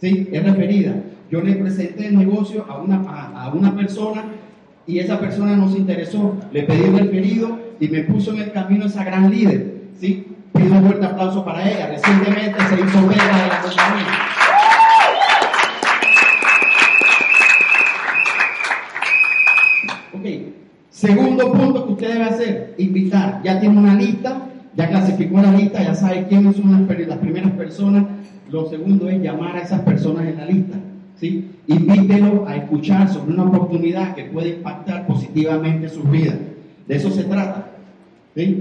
¿Sí? 0.00 0.28
Es 0.30 0.44
referida. 0.44 0.94
Yo 1.28 1.40
le 1.40 1.56
presenté 1.56 2.06
el 2.06 2.18
negocio 2.18 2.64
a 2.68 2.80
una, 2.80 2.98
a, 2.98 3.52
una 3.52 3.74
persona 3.74 4.26
y 4.86 5.00
esa 5.00 5.18
persona 5.18 5.56
no 5.56 5.68
se 5.68 5.78
interesó. 5.78 6.36
Le 6.52 6.62
pedí 6.62 6.84
el 6.84 6.98
referido 6.98 7.58
y 7.80 7.88
me 7.88 8.04
puso 8.04 8.32
en 8.32 8.42
el 8.42 8.52
camino 8.52 8.86
esa 8.86 9.02
gran 9.02 9.28
líder. 9.28 9.74
¿Sí? 9.98 10.24
Pido 10.52 10.72
un 10.76 10.84
fuerte 10.84 11.04
aplauso 11.04 11.44
para 11.44 11.68
ella. 11.68 11.88
Recientemente 11.88 12.60
se 12.68 12.74
hizo 12.76 13.08
venta 13.08 13.42
de 13.42 13.48
la 13.48 13.60
compañía. 13.60 14.32
Ok. 20.22 20.52
Segundo 21.02 21.50
punto 21.50 21.84
que 21.84 21.92
usted 21.94 22.12
debe 22.12 22.24
hacer, 22.26 22.74
invitar. 22.78 23.40
Ya 23.42 23.58
tiene 23.58 23.76
una 23.76 23.96
lista, 23.96 24.46
ya 24.76 24.88
clasificó 24.88 25.42
la 25.42 25.50
lista, 25.50 25.82
ya 25.82 25.96
sabe 25.96 26.28
quiénes 26.28 26.54
son 26.54 26.70
las, 26.70 27.18
primeras 27.18 27.50
personas. 27.54 28.04
Lo 28.48 28.68
segundo 28.68 29.08
es 29.08 29.20
llamar 29.20 29.56
a 29.56 29.62
esas 29.62 29.80
personas 29.80 30.28
en 30.28 30.36
la 30.36 30.46
lista. 30.46 30.76
¿sí? 31.16 31.50
Invítelo 31.66 32.46
a 32.46 32.54
escuchar 32.54 33.08
sobre 33.08 33.34
una 33.34 33.42
oportunidad 33.42 34.14
que 34.14 34.26
puede 34.26 34.50
impactar 34.50 35.04
positivamente 35.08 35.88
sus 35.88 36.08
vidas. 36.08 36.36
De 36.86 36.94
eso 36.94 37.10
se 37.10 37.24
trata. 37.24 37.66
Es 38.36 38.54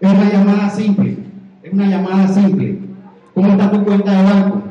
una 0.00 0.32
llamada 0.32 0.70
simple. 0.70 1.18
Es 1.62 1.70
una 1.70 1.86
llamada 1.86 2.28
simple. 2.28 2.78
¿Cómo 3.34 3.48
está 3.48 3.70
tu 3.70 3.84
cuenta 3.84 4.10
de 4.10 4.22
banco? 4.22 4.62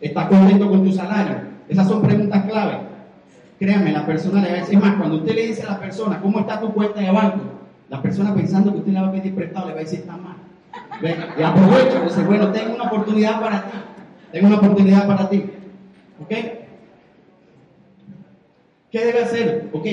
¿Estás 0.00 0.26
contento 0.26 0.68
con 0.70 0.82
tu 0.82 0.90
salario? 0.90 1.36
Esas 1.68 1.86
son 1.86 2.02
preguntas 2.02 2.44
clave. 2.46 2.89
Créame, 3.60 3.92
la 3.92 4.06
persona 4.06 4.40
le 4.40 4.48
va 4.48 4.56
a 4.56 4.60
decir 4.60 4.78
más. 4.78 4.96
Cuando 4.96 5.16
usted 5.16 5.34
le 5.34 5.48
dice 5.48 5.62
a 5.64 5.72
la 5.72 5.78
persona, 5.78 6.18
¿cómo 6.18 6.40
está 6.40 6.58
tu 6.58 6.72
cuenta 6.72 6.98
de 6.98 7.10
banco? 7.10 7.40
La 7.90 8.00
persona 8.00 8.34
pensando 8.34 8.72
que 8.72 8.78
usted 8.78 8.92
le 8.92 9.00
va 9.02 9.08
a 9.08 9.12
pedir 9.12 9.34
prestado 9.34 9.66
le 9.66 9.74
va 9.74 9.80
a 9.80 9.82
decir, 9.82 9.98
está 9.98 10.16
mal. 10.16 10.36
¿Ve? 11.02 11.14
Y 11.38 11.42
aprovecha, 11.42 12.00
dice, 12.00 12.22
bueno, 12.22 12.50
tengo 12.52 12.74
una 12.74 12.84
oportunidad 12.84 13.38
para 13.38 13.64
ti. 13.64 13.78
Tengo 14.32 14.46
una 14.46 14.56
oportunidad 14.56 15.06
para 15.06 15.28
ti. 15.28 15.44
¿Ok? 16.22 16.30
¿Qué 18.90 19.04
debe 19.04 19.22
hacer? 19.22 19.68
Ok. 19.74 19.86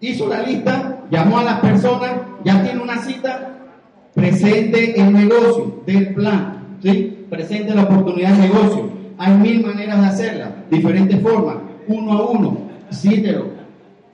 Hizo 0.00 0.26
la 0.26 0.42
lista, 0.42 1.04
llamó 1.12 1.38
a 1.38 1.44
las 1.44 1.60
personas, 1.60 2.10
ya 2.42 2.60
tiene 2.64 2.82
una 2.82 2.98
cita, 2.98 3.50
presente 4.14 5.00
el 5.00 5.12
negocio 5.12 5.82
del 5.86 6.12
plan, 6.12 6.78
¿sí? 6.82 7.24
Presente 7.30 7.72
la 7.72 7.84
oportunidad 7.84 8.32
de 8.32 8.48
negocio. 8.48 8.90
Hay 9.16 9.34
mil 9.34 9.64
maneras 9.64 10.00
de 10.00 10.06
hacerla, 10.06 10.54
diferentes 10.70 11.20
formas, 11.20 11.57
uno 11.88 12.12
a 12.12 12.30
uno, 12.30 12.58
cítelo. 12.92 13.46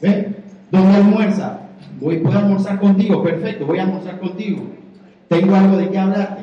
¿Ves? 0.01 0.27
¿Dónde 0.71 0.97
almuerza? 0.97 1.61
Voy, 2.01 2.19
puedo 2.19 2.39
almorzar 2.39 2.81
contigo, 2.81 3.23
perfecto, 3.23 3.67
voy 3.67 3.79
a 3.79 3.83
almorzar 3.83 4.19
contigo. 4.19 4.63
Tengo 5.29 5.55
algo 5.55 5.77
de 5.77 5.89
qué 5.91 5.99
hablarte. 5.99 6.43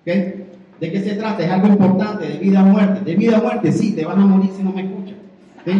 ¿Ok? 0.00 0.40
¿De 0.80 0.92
qué 0.92 1.00
se 1.02 1.14
trata? 1.14 1.42
Es 1.42 1.50
algo 1.50 1.68
importante, 1.68 2.26
de 2.26 2.38
vida 2.38 2.62
o 2.62 2.66
muerte. 2.66 3.00
De 3.04 3.16
vida 3.16 3.38
o 3.38 3.42
muerte, 3.42 3.72
sí, 3.72 3.92
te 3.92 4.04
vas 4.04 4.16
a 4.16 4.20
morir 4.20 4.50
si 4.56 4.62
no 4.62 4.72
me 4.72 4.82
escuchas. 4.82 5.16
¿Sí? 5.64 5.72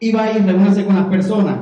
Y 0.00 0.12
va 0.12 0.24
a 0.24 0.32
ir, 0.32 0.44
reúnase 0.44 0.84
con 0.84 0.96
las 0.96 1.06
personas. 1.06 1.58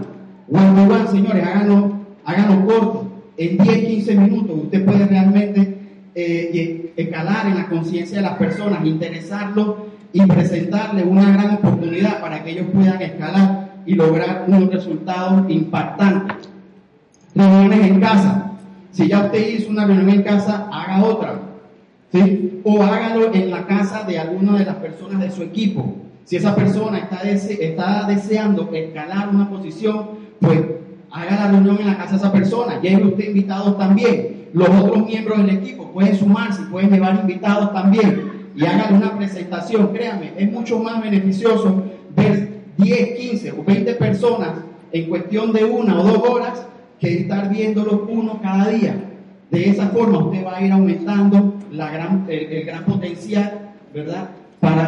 One 0.49 0.73
by 0.73 1.00
one, 1.00 1.09
señores, 1.09 1.44
háganlo, 1.44 1.92
háganlo 2.25 2.66
corto. 2.66 3.12
En 3.37 3.59
10, 3.59 3.87
15 3.87 4.16
minutos 4.16 4.59
usted 4.64 4.85
puede 4.85 5.06
realmente 5.06 5.78
eh, 6.14 6.92
escalar 6.97 7.47
en 7.47 7.56
la 7.56 7.68
conciencia 7.68 8.18
de 8.18 8.23
las 8.23 8.37
personas, 8.37 8.85
interesarlos 8.85 9.76
y 10.12 10.26
presentarles 10.26 11.07
una 11.07 11.31
gran 11.31 11.54
oportunidad 11.54 12.21
para 12.21 12.42
que 12.42 12.50
ellos 12.50 12.66
puedan 12.73 13.00
escalar 13.00 13.73
y 13.87 13.95
lograr 13.95 14.45
un 14.47 14.71
resultado 14.71 15.49
impactante. 15.49 16.35
Reuniones 17.35 17.87
en 17.87 18.00
casa. 18.00 18.52
Si 18.92 19.09
ya 19.09 19.25
usted 19.25 19.49
hizo 19.49 19.71
una 19.71 19.87
reunión 19.87 20.11
en 20.11 20.23
casa, 20.23 20.69
haga 20.71 21.04
otra. 21.04 21.40
¿sí? 22.12 22.61
O 22.64 22.83
hágalo 22.83 23.33
en 23.35 23.50
la 23.50 23.66
casa 23.66 24.04
de 24.04 24.19
alguna 24.19 24.59
de 24.59 24.66
las 24.66 24.76
personas 24.76 25.21
de 25.21 25.31
su 25.31 25.42
equipo. 25.42 25.97
Si 26.25 26.37
esa 26.37 26.54
persona 26.54 26.99
está, 26.99 27.23
dese 27.25 27.64
está 27.64 28.04
deseando 28.07 28.71
escalar 28.73 29.31
una 29.31 29.49
posición, 29.49 30.11
pues 30.40 30.61
haga 31.11 31.37
la 31.37 31.49
reunión 31.49 31.78
en 31.81 31.87
la 31.87 31.97
casa 31.97 32.12
de 32.12 32.16
esa 32.19 32.33
persona. 32.33 32.81
Lleve 32.81 33.07
usted 33.07 33.28
invitados 33.28 33.78
también. 33.78 34.49
Los 34.52 34.69
otros 34.69 35.07
miembros 35.07 35.38
del 35.38 35.50
equipo 35.57 35.90
pueden 35.90 36.14
sumarse, 36.16 36.62
pueden 36.71 36.90
llevar 36.90 37.16
invitados 37.16 37.73
también. 37.73 38.42
Y 38.54 38.64
hagan 38.64 38.97
una 38.97 39.16
presentación. 39.16 39.92
Créanme, 39.92 40.32
es 40.37 40.50
mucho 40.50 40.78
más 40.78 41.02
beneficioso 41.02 41.82
ver 42.14 42.62
10, 42.76 43.18
15 43.18 43.52
o 43.52 43.64
20 43.64 43.94
personas 43.94 44.50
en 44.92 45.09
cuestión 45.09 45.52
de 45.52 45.64
una 45.64 46.00
o 46.00 46.04
dos 46.04 46.28
horas 46.28 46.66
que 47.00 47.21
estar 47.21 47.49
viéndolo 47.49 48.06
uno 48.09 48.40
cada 48.42 48.68
día. 48.68 48.94
De 49.50 49.68
esa 49.68 49.88
forma 49.88 50.18
usted 50.18 50.44
va 50.47 50.56
a 50.56 50.62
ir 50.62 50.73
aumentando 50.73 51.54
el, 52.28 52.64
gran 52.64 52.85
potencial, 52.85 53.73
¿verdad? 53.92 54.28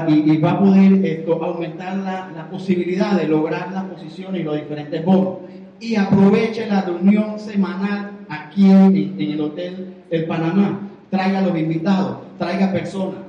Y, 0.08 0.36
va 0.38 0.52
a 0.52 0.60
poder 0.60 1.04
esto, 1.04 1.42
aumentar 1.42 1.96
la, 1.96 2.48
posibilidad 2.50 3.18
de 3.18 3.26
lograr 3.26 3.72
las 3.72 3.84
posiciones 3.84 4.40
y 4.40 4.44
los 4.44 4.54
diferentes 4.54 5.04
bonos. 5.04 5.38
y 5.80 5.96
aproveche 5.96 6.66
la 6.66 6.82
reunión 6.82 7.38
semanal 7.38 8.12
aquí 8.28 8.70
en, 8.70 9.16
en 9.18 9.30
el 9.32 9.40
Hotel 9.40 9.94
El 10.10 10.26
Panamá. 10.26 10.80
Traiga 11.10 11.40
a 11.40 11.42
los 11.42 11.58
invitados, 11.58 12.18
traiga 12.38 12.72
personas, 12.72 13.20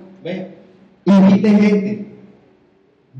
Invite 1.05 1.49
gente, 1.49 2.05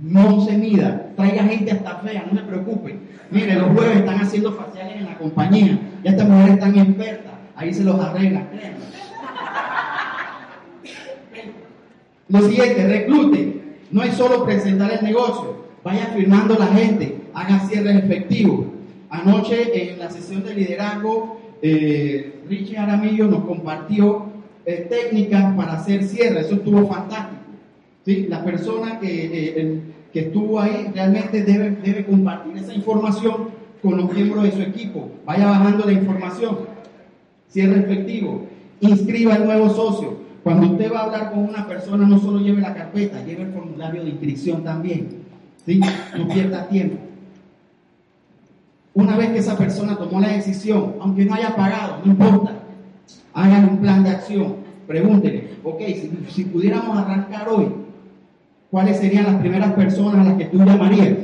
no 0.02 0.42
se 0.42 0.58
mida, 0.58 1.12
traiga 1.16 1.44
gente 1.44 1.72
hasta 1.72 1.98
fea, 1.98 2.26
no 2.32 2.40
se 2.40 2.46
preocupe. 2.46 2.96
Mire, 3.30 3.56
los 3.56 3.70
jueves 3.74 3.98
están 3.98 4.22
haciendo 4.22 4.54
faciales 4.54 4.98
en 4.98 5.06
la 5.06 5.18
compañía, 5.18 5.80
ya 6.04 6.12
estas 6.12 6.28
mujeres 6.28 6.54
están 6.56 6.78
expertas, 6.78 7.34
ahí 7.56 7.74
se 7.74 7.84
los 7.84 7.96
créanme. 7.96 8.46
Lo 12.28 12.42
siguiente, 12.42 12.88
reclute. 12.88 13.62
No 13.92 14.02
es 14.02 14.16
solo 14.16 14.44
presentar 14.46 14.92
el 14.92 15.06
negocio, 15.06 15.68
vaya 15.84 16.08
firmando 16.08 16.56
la 16.58 16.68
gente, 16.68 17.18
haga 17.36 17.60
cierres 17.60 18.04
efectivos. 18.04 18.66
Anoche 19.12 19.92
en 19.92 20.00
la 20.00 20.10
sesión 20.10 20.44
de 20.44 20.56
liderazgo, 20.56 21.40
eh, 21.62 22.42
Richie 22.50 22.78
Aramillo 22.78 23.28
nos 23.28 23.46
compartió 23.46 24.35
técnicas 24.66 25.56
para 25.56 25.74
hacer 25.74 26.04
cierres, 26.04 26.48
eso 26.48 26.56
estuvo 26.56 26.88
fantástico. 26.88 27.42
¿sí? 28.06 28.28
La 28.28 28.44
persona 28.44 29.00
que, 29.00 29.52
eh, 29.62 29.82
que 30.12 30.20
estuvo 30.22 30.60
ahí 30.60 30.92
realmente 30.94 31.44
debe, 31.44 31.72
debe 31.72 32.06
compartir 32.06 32.58
esa 32.58 32.74
información 32.74 33.50
con 33.82 33.98
los 33.98 34.12
miembros 34.12 34.44
de 34.44 34.52
su 34.52 34.62
equipo. 34.62 35.10
Vaya 35.26 35.46
bajando 35.48 35.86
la 35.86 35.94
información. 35.94 36.58
Cierre 37.50 37.80
efectivo. 37.80 38.48
Inscriba 38.82 39.36
al 39.36 39.46
nuevo 39.46 39.70
socio. 39.70 40.18
Cuando 40.44 40.68
usted 40.68 40.92
va 40.92 41.00
a 41.00 41.04
hablar 41.06 41.32
con 41.32 41.40
una 41.40 41.68
persona, 41.68 42.08
no 42.08 42.20
solo 42.20 42.40
lleve 42.40 42.62
la 42.62 42.74
carpeta, 42.74 43.24
lleve 43.24 43.44
el 43.44 43.52
formulario 43.52 44.04
de 44.04 44.10
inscripción 44.10 44.64
también. 44.64 45.10
¿sí? 45.66 45.80
No 46.18 46.28
pierda 46.28 46.68
tiempo. 46.68 46.98
Una 48.94 49.18
vez 49.18 49.32
que 49.32 49.40
esa 49.40 49.58
persona 49.58 49.98
tomó 49.98 50.22
la 50.22 50.30
decisión, 50.30 50.96
aunque 51.02 51.26
no 51.26 51.34
haya 51.34 51.56
pagado, 51.56 52.00
no 52.06 52.12
importa, 52.12 52.55
hagan 53.36 53.70
un 53.70 53.78
plan 53.78 54.04
de 54.04 54.10
acción. 54.10 54.56
Pregúntele, 54.88 55.50
ok, 55.64 55.80
si, 55.80 56.12
si 56.30 56.44
pudiéramos 56.46 56.98
arrancar 56.98 57.48
hoy, 57.50 57.68
¿cuáles 58.72 58.98
serían 58.98 59.26
las 59.26 59.36
primeras 59.36 59.74
personas 59.74 60.26
a 60.26 60.30
las 60.30 60.38
que 60.38 60.46
tú 60.46 60.58
llamarías? 60.58 61.18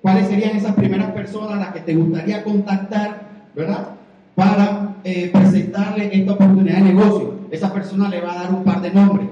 ¿Cuáles 0.00 0.28
serían 0.28 0.56
esas 0.56 0.74
primeras 0.74 1.10
personas 1.12 1.52
a 1.52 1.56
las 1.56 1.68
que 1.72 1.80
te 1.80 1.94
gustaría 1.94 2.44
contactar, 2.44 3.22
verdad? 3.56 3.88
Para 4.34 4.96
eh, 5.02 5.30
presentarle 5.32 6.10
esta 6.12 6.32
oportunidad 6.32 6.76
de 6.76 6.92
negocio. 6.92 7.34
Esa 7.50 7.72
persona 7.72 8.08
le 8.08 8.20
va 8.20 8.32
a 8.32 8.42
dar 8.42 8.54
un 8.54 8.64
par 8.64 8.82
de 8.82 8.90
nombres. 8.90 9.28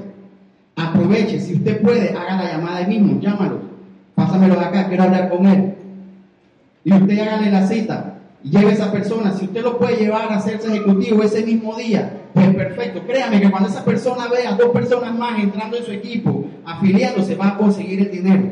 Aproveche, 0.76 1.38
si 1.40 1.54
usted 1.54 1.82
puede, 1.82 2.10
haga 2.10 2.42
la 2.42 2.52
llamada 2.52 2.76
ahí 2.78 2.86
mismo, 2.86 3.20
llámalo. 3.20 3.60
Pásamelo 4.14 4.54
de 4.54 4.64
acá, 4.64 4.88
quiero 4.88 5.04
hablar 5.04 5.28
con 5.28 5.46
él. 5.46 5.74
Y 6.84 6.94
usted 6.94 7.18
hágale 7.18 7.50
la 7.50 7.66
cita 7.66 8.11
y 8.44 8.50
lleve 8.50 8.70
a 8.70 8.72
esa 8.72 8.92
persona. 8.92 9.32
Si 9.32 9.44
usted 9.44 9.62
lo 9.62 9.78
puede 9.78 9.96
llevar 9.96 10.32
a 10.32 10.36
hacerse 10.36 10.68
ejecutivo 10.68 11.22
ese 11.22 11.44
mismo 11.44 11.76
día, 11.76 12.22
pues 12.34 12.54
perfecto. 12.54 13.02
Créame 13.06 13.40
que 13.40 13.50
cuando 13.50 13.68
esa 13.68 13.84
persona 13.84 14.28
vea 14.28 14.52
dos 14.52 14.70
personas 14.70 15.16
más 15.16 15.38
entrando 15.38 15.76
en 15.76 15.84
su 15.84 15.92
equipo, 15.92 16.44
afiliándose, 16.64 17.36
va 17.36 17.48
a 17.48 17.58
conseguir 17.58 18.00
el 18.00 18.10
dinero. 18.10 18.42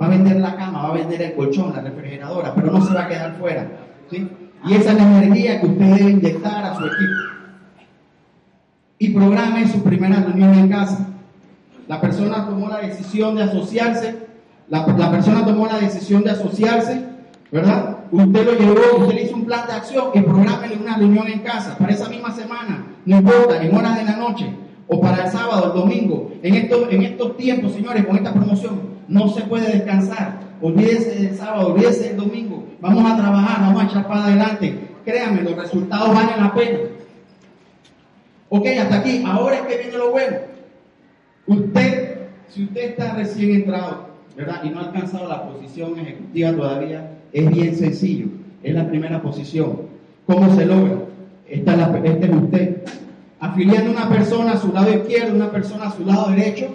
Va 0.00 0.06
a 0.06 0.10
vender 0.10 0.36
la 0.36 0.56
cama, 0.56 0.82
va 0.82 0.88
a 0.88 0.92
vender 0.92 1.22
el 1.22 1.34
colchón, 1.34 1.72
la 1.74 1.82
refrigeradora, 1.82 2.54
pero 2.54 2.72
no 2.72 2.84
se 2.84 2.94
va 2.94 3.04
a 3.04 3.08
quedar 3.08 3.36
fuera. 3.38 3.68
¿sí? 4.10 4.28
Y 4.66 4.74
esa 4.74 4.92
es 4.92 4.98
la 4.98 5.22
energía 5.22 5.60
que 5.60 5.66
usted 5.66 5.84
debe 5.84 6.10
inyectar 6.10 6.64
a 6.64 6.74
su 6.76 6.86
equipo. 6.86 7.12
Y 8.98 9.08
programe 9.10 9.66
su 9.68 9.82
primera 9.82 10.20
reunión 10.20 10.54
en 10.54 10.68
casa. 10.68 11.08
La 11.88 12.00
persona 12.00 12.46
tomó 12.46 12.68
la 12.68 12.78
decisión 12.78 13.34
de 13.34 13.42
asociarse, 13.42 14.16
la 14.68 15.10
persona 15.10 15.44
tomó 15.44 15.66
la 15.66 15.78
decisión 15.78 16.22
de 16.22 16.30
asociarse, 16.30 17.11
¿verdad? 17.52 17.98
Usted 18.10 18.46
lo 18.46 18.52
llevó, 18.52 19.02
usted 19.02 19.14
le 19.14 19.22
hizo 19.24 19.36
un 19.36 19.44
plan 19.44 19.66
de 19.66 19.74
acción 19.74 20.06
y 20.14 20.20
programe 20.22 20.74
una 20.80 20.96
reunión 20.96 21.28
en 21.28 21.40
casa 21.40 21.76
para 21.76 21.92
esa 21.92 22.08
misma 22.08 22.32
semana, 22.32 22.86
no 23.04 23.18
importa, 23.18 23.62
en 23.62 23.76
horas 23.76 23.98
de 23.98 24.04
la 24.04 24.16
noche 24.16 24.50
o 24.88 25.00
para 25.00 25.24
el 25.24 25.30
sábado, 25.30 25.66
el 25.66 25.80
domingo. 25.80 26.32
En 26.42 26.54
estos, 26.54 26.90
en 26.90 27.02
estos 27.02 27.36
tiempos, 27.36 27.72
señores, 27.72 28.04
con 28.06 28.16
esta 28.16 28.32
promoción, 28.32 28.80
no 29.06 29.28
se 29.28 29.42
puede 29.42 29.70
descansar. 29.70 30.40
Olvídese 30.60 31.14
del 31.14 31.36
sábado, 31.36 31.72
olvídese 31.72 32.08
del 32.08 32.16
domingo. 32.16 32.64
Vamos 32.80 33.10
a 33.10 33.16
trabajar, 33.16 33.60
vamos 33.60 33.82
a 33.82 33.86
echar 33.86 34.08
para 34.08 34.24
adelante. 34.24 34.88
Créanme, 35.04 35.42
los 35.42 35.56
resultados 35.56 36.14
valen 36.14 36.40
la 36.40 36.54
pena. 36.54 36.78
Ok, 38.48 38.66
hasta 38.80 38.96
aquí. 38.96 39.24
Ahora 39.26 39.56
es 39.56 39.62
que 39.62 39.76
viene 39.76 39.98
lo 39.98 40.10
bueno. 40.10 40.36
Usted, 41.46 42.18
si 42.48 42.64
usted 42.64 42.90
está 42.90 43.14
recién 43.14 43.50
entrado, 43.56 44.08
¿verdad? 44.36 44.62
Y 44.62 44.70
no 44.70 44.80
ha 44.80 44.84
alcanzado 44.84 45.28
la 45.28 45.42
posición 45.42 45.98
ejecutiva 45.98 46.52
todavía, 46.52 47.11
es 47.32 47.50
bien 47.50 47.74
sencillo. 47.76 48.26
Es 48.62 48.74
la 48.74 48.88
primera 48.88 49.22
posición. 49.22 49.82
¿Cómo 50.26 50.54
se 50.54 50.66
logra? 50.66 50.98
Esta 51.48 51.72
es, 51.72 51.78
la, 51.78 52.00
este 52.04 52.26
es 52.26 52.32
usted. 52.32 52.82
Afiliando 53.40 53.90
una 53.90 54.08
persona 54.08 54.52
a 54.52 54.56
su 54.56 54.72
lado 54.72 54.92
izquierdo, 54.94 55.34
una 55.34 55.50
persona 55.50 55.86
a 55.86 55.92
su 55.92 56.04
lado 56.04 56.30
derecho, 56.30 56.68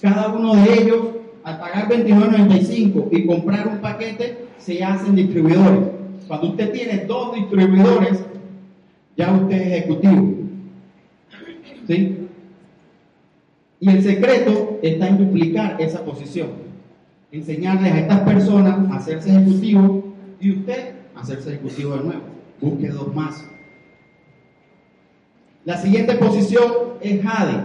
cada 0.00 0.28
uno 0.28 0.54
de 0.54 0.74
ellos, 0.74 1.06
al 1.44 1.58
pagar 1.58 1.88
29.95 1.88 3.08
y 3.10 3.26
comprar 3.26 3.68
un 3.68 3.78
paquete, 3.78 4.46
se 4.58 4.84
hacen 4.84 5.14
distribuidores. 5.14 5.80
Cuando 6.28 6.48
usted 6.50 6.72
tiene 6.72 7.04
dos 7.06 7.34
distribuidores, 7.34 8.22
ya 9.16 9.32
usted 9.32 9.56
es 9.56 9.72
ejecutivo. 9.72 10.34
¿Sí? 11.86 12.18
Y 13.80 13.88
el 13.90 14.02
secreto 14.02 14.78
está 14.82 15.08
en 15.08 15.18
duplicar 15.18 15.80
esa 15.80 16.04
posición. 16.04 16.63
Enseñarles 17.34 17.92
a 17.92 17.98
estas 17.98 18.20
personas 18.20 18.92
a 18.92 18.94
hacerse 18.94 19.30
ejecutivo 19.30 20.04
y 20.40 20.52
usted 20.52 20.94
a 21.16 21.20
hacerse 21.22 21.54
ejecutivo 21.54 21.96
de 21.96 22.04
nuevo. 22.04 22.22
Busque 22.60 22.88
dos 22.90 23.12
más. 23.12 23.44
La 25.64 25.76
siguiente 25.76 26.14
posición 26.14 26.70
es 27.00 27.20
Jade. 27.24 27.64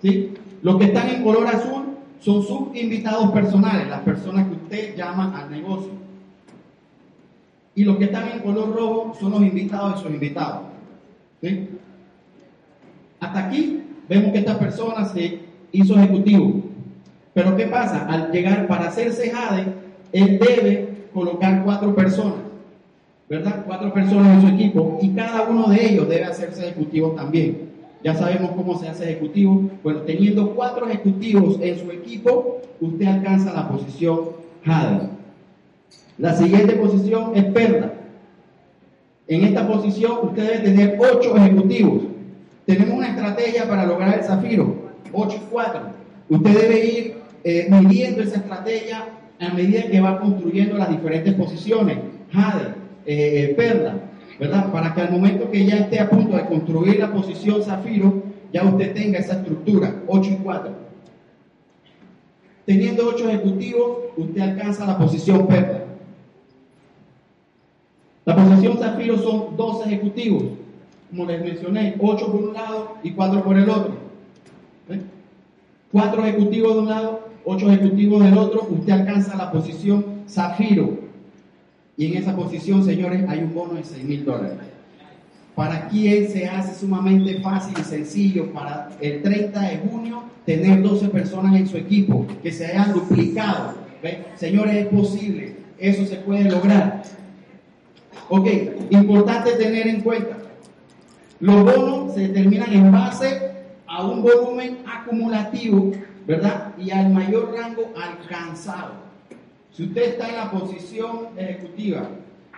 ¿sí? 0.00 0.32
Los 0.62 0.78
que 0.78 0.84
están 0.84 1.10
en 1.10 1.22
color 1.22 1.46
azul 1.48 1.96
son 2.20 2.42
sus 2.42 2.74
invitados 2.74 3.30
personales, 3.32 3.88
las 3.88 4.00
personas 4.00 4.48
que 4.48 4.54
usted 4.54 4.96
llama 4.96 5.38
al 5.38 5.50
negocio. 5.50 5.90
Y 7.74 7.84
los 7.84 7.98
que 7.98 8.04
están 8.04 8.26
en 8.30 8.38
color 8.38 8.74
rojo 8.74 9.14
son 9.20 9.32
los 9.32 9.42
invitados 9.42 9.96
de 9.96 10.00
sus 10.00 10.10
invitados. 10.12 10.62
¿sí? 11.42 11.68
Hasta 13.20 13.48
aquí 13.48 13.82
vemos 14.08 14.32
que 14.32 14.38
esta 14.38 14.58
persona 14.58 15.04
se 15.04 15.40
hizo 15.72 15.94
ejecutivo. 15.98 16.69
Pero 17.42 17.56
¿qué 17.56 17.66
pasa? 17.68 18.04
Al 18.06 18.30
llegar 18.32 18.66
para 18.66 18.88
hacerse 18.88 19.30
Jade, 19.30 19.64
él 20.12 20.38
debe 20.38 20.88
colocar 21.14 21.64
cuatro 21.64 21.94
personas, 21.94 22.40
¿verdad? 23.30 23.64
Cuatro 23.66 23.94
personas 23.94 24.34
en 24.34 24.40
su 24.42 24.54
equipo 24.54 24.98
y 25.00 25.08
cada 25.14 25.48
uno 25.48 25.70
de 25.70 25.86
ellos 25.86 26.06
debe 26.06 26.24
hacerse 26.24 26.66
ejecutivo 26.66 27.12
también. 27.12 27.70
Ya 28.04 28.14
sabemos 28.14 28.50
cómo 28.50 28.78
se 28.78 28.88
hace 28.88 29.04
ejecutivo. 29.04 29.70
Bueno, 29.82 30.00
teniendo 30.00 30.50
cuatro 30.50 30.86
ejecutivos 30.86 31.56
en 31.62 31.78
su 31.78 31.90
equipo, 31.90 32.60
usted 32.78 33.06
alcanza 33.06 33.54
la 33.54 33.70
posición 33.70 34.20
Jade. 34.62 35.08
La 36.18 36.34
siguiente 36.34 36.74
posición 36.74 37.32
es 37.36 37.44
Perla. 37.44 37.94
En 39.28 39.44
esta 39.44 39.66
posición 39.66 40.18
usted 40.24 40.42
debe 40.42 40.58
tener 40.58 40.98
ocho 41.00 41.34
ejecutivos. 41.38 42.02
Tenemos 42.66 42.98
una 42.98 43.08
estrategia 43.08 43.66
para 43.66 43.86
lograr 43.86 44.18
el 44.18 44.24
zafiro, 44.24 44.76
8 45.10 45.36
y 45.40 45.50
4. 45.50 45.80
Usted 46.28 46.60
debe 46.60 46.84
ir 46.84 47.19
eh, 47.44 47.68
midiendo 47.70 48.22
esa 48.22 48.36
estrategia 48.36 49.06
a 49.38 49.48
medida 49.54 49.84
que 49.90 50.00
va 50.00 50.20
construyendo 50.20 50.76
las 50.76 50.90
diferentes 50.90 51.34
posiciones. 51.34 51.98
Jade, 52.32 52.74
eh, 53.06 53.54
Perla, 53.56 53.96
¿verdad? 54.38 54.70
Para 54.72 54.94
que 54.94 55.00
al 55.00 55.12
momento 55.12 55.50
que 55.50 55.64
ya 55.64 55.76
esté 55.76 56.00
a 56.00 56.08
punto 56.08 56.36
de 56.36 56.44
construir 56.46 56.98
la 56.98 57.12
posición 57.12 57.62
zafiro, 57.62 58.22
ya 58.52 58.64
usted 58.64 58.94
tenga 58.94 59.18
esa 59.18 59.34
estructura, 59.34 60.02
8 60.06 60.30
y 60.30 60.36
4. 60.36 60.72
Teniendo 62.66 63.08
8 63.08 63.28
ejecutivos, 63.28 63.98
usted 64.16 64.40
alcanza 64.40 64.86
la 64.86 64.98
posición 64.98 65.46
Perla. 65.46 65.84
La 68.24 68.36
posición 68.36 68.78
zafiro 68.78 69.18
son 69.18 69.56
12 69.56 69.88
ejecutivos 69.88 70.44
como 71.10 71.26
les 71.26 71.42
mencioné, 71.42 71.96
8 71.98 72.26
por 72.30 72.40
un 72.40 72.54
lado 72.54 72.96
y 73.02 73.10
4 73.10 73.42
por 73.42 73.56
el 73.56 73.68
otro. 73.68 73.94
¿Ven? 74.88 75.10
4 75.92 76.24
ejecutivos 76.24 76.74
de 76.74 76.80
un 76.80 76.88
lado, 76.88 77.20
8 77.50 77.70
ejecutivos 77.72 78.22
del 78.22 78.38
otro, 78.38 78.68
usted 78.70 78.92
alcanza 78.92 79.36
la 79.36 79.50
posición 79.50 80.04
zafiro. 80.28 81.00
Y 81.96 82.06
en 82.06 82.22
esa 82.22 82.36
posición, 82.36 82.84
señores, 82.84 83.28
hay 83.28 83.40
un 83.40 83.52
bono 83.52 83.74
de 83.74 83.82
6 83.82 84.04
mil 84.04 84.24
dólares. 84.24 84.58
Para 85.56 85.88
quien 85.88 86.28
se 86.28 86.46
hace 86.46 86.78
sumamente 86.78 87.40
fácil 87.40 87.74
y 87.78 87.82
sencillo 87.82 88.52
para 88.52 88.90
el 89.00 89.22
30 89.22 89.60
de 89.60 89.78
junio 89.78 90.22
tener 90.46 90.80
12 90.80 91.08
personas 91.08 91.56
en 91.56 91.66
su 91.66 91.76
equipo 91.76 92.24
que 92.40 92.52
se 92.52 92.66
hayan 92.66 92.92
duplicado. 92.92 93.74
Señores, 94.36 94.76
es 94.76 94.86
posible, 94.86 95.56
eso 95.76 96.06
se 96.06 96.16
puede 96.16 96.48
lograr. 96.48 97.02
Ok, 98.28 98.46
importante 98.90 99.52
tener 99.52 99.88
en 99.88 100.02
cuenta, 100.02 100.36
los 101.40 101.64
bonos 101.64 102.14
se 102.14 102.28
determinan 102.28 102.72
en 102.72 102.92
base 102.92 103.50
a 103.88 104.06
un 104.06 104.22
volumen 104.22 104.78
acumulativo, 104.86 105.90
¿verdad? 106.26 106.74
Y 106.78 106.90
al 106.90 107.10
mayor 107.10 107.54
rango 107.56 107.92
alcanzado. 108.00 108.92
Si 109.72 109.84
usted 109.84 110.02
está 110.02 110.28
en 110.28 110.36
la 110.36 110.50
posición 110.50 111.28
ejecutiva 111.36 112.08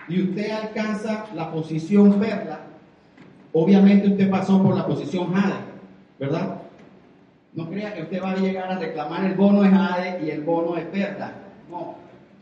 y 0.09 0.23
usted 0.23 0.51
alcanza 0.51 1.27
la 1.35 1.51
posición 1.51 2.19
perla, 2.19 2.61
obviamente 3.53 4.09
usted 4.09 4.31
pasó 4.31 4.63
por 4.63 4.75
la 4.75 4.87
posición 4.87 5.33
jade, 5.33 5.61
¿verdad? 6.19 6.63
No 7.55 7.69
crea 7.69 7.95
que 7.95 8.03
usted 8.03 8.23
va 8.23 8.33
a 8.33 8.37
llegar 8.37 8.73
a 8.73 8.79
reclamar 8.79 9.25
el 9.27 9.35
bono 9.35 9.63
de 9.63 9.69
jade 9.69 10.25
y 10.25 10.31
el 10.31 10.41
bono 10.43 10.75
de 10.75 10.83
perla. 10.83 11.33
No, 11.71 11.97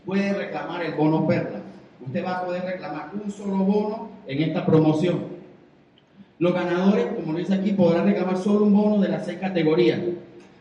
puede 0.07 0.33
reclamar 0.33 0.83
el 0.85 0.95
bono 0.95 1.27
perla. 1.27 1.61
Usted 2.07 2.25
va 2.25 2.39
a 2.39 2.45
poder 2.47 2.65
reclamar 2.65 3.11
un 3.13 3.31
solo 3.31 3.57
bono 3.57 4.09
en 4.27 4.43
esta 4.43 4.65
promoción. 4.65 5.41
Los 6.39 6.55
ganadores, 6.55 7.07
como 7.17 7.33
lo 7.33 7.39
dice 7.39 7.55
aquí, 7.55 7.73
podrán 7.73 8.07
reclamar 8.07 8.39
solo 8.39 8.65
un 8.65 8.73
bono 8.73 9.03
de 9.03 9.09
las 9.09 9.27
seis 9.27 9.39
categorías. 9.39 10.01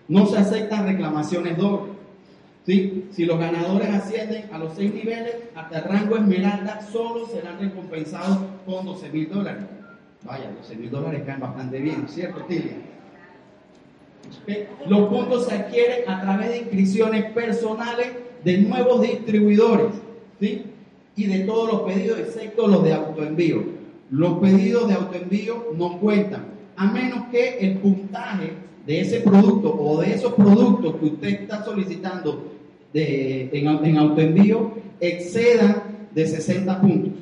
No 0.09 0.25
se 0.25 0.37
aceptan 0.37 0.87
reclamaciones 0.87 1.57
dobles. 1.57 1.93
¿Sí? 2.65 3.05
Si 3.11 3.25
los 3.25 3.39
ganadores 3.39 3.89
ascienden 3.89 4.49
a 4.51 4.57
los 4.57 4.73
seis 4.75 4.93
niveles, 4.93 5.35
hasta 5.55 5.79
el 5.79 5.83
rango 5.85 6.17
esmeralda, 6.17 6.81
solo 6.81 7.25
serán 7.27 7.59
recompensados 7.59 8.39
con 8.65 8.85
12 8.85 9.09
mil 9.09 9.29
dólares. 9.29 9.63
Vaya, 10.23 10.51
12 10.51 10.75
mil 10.75 10.91
dólares 10.91 11.23
caen 11.25 11.39
bastante 11.39 11.79
bien, 11.79 12.05
¿cierto, 12.09 12.41
Tilia? 12.43 12.73
Los 14.87 15.09
puntos 15.09 15.45
se 15.45 15.55
adquieren 15.55 16.09
a 16.09 16.21
través 16.21 16.49
de 16.49 16.57
inscripciones 16.57 17.31
personales 17.31 18.09
de 18.43 18.57
nuevos 18.59 19.01
distribuidores 19.01 19.93
¿sí? 20.39 20.65
y 21.15 21.25
de 21.25 21.39
todos 21.39 21.71
los 21.71 21.81
pedidos, 21.81 22.19
excepto 22.19 22.67
los 22.67 22.83
de 22.83 22.93
autoenvío. 22.93 23.63
Los 24.11 24.39
pedidos 24.39 24.87
de 24.87 24.95
autoenvío 24.95 25.67
no 25.75 25.99
cuentan, 25.99 26.45
a 26.75 26.91
menos 26.91 27.25
que 27.31 27.59
el 27.59 27.77
puntaje 27.77 28.53
de 28.89 29.01
ese 29.01 29.19
producto 29.19 29.71
o 29.79 30.01
de 30.01 30.15
esos 30.15 30.33
productos 30.33 30.95
que 30.95 31.05
usted 31.05 31.27
está 31.41 31.63
solicitando 31.63 32.43
de, 32.91 33.47
en, 33.53 33.85
en 33.85 33.97
autoenvío 33.99 34.71
exceda 34.99 35.83
de 36.11 36.25
60 36.25 36.81
puntos. 36.81 37.13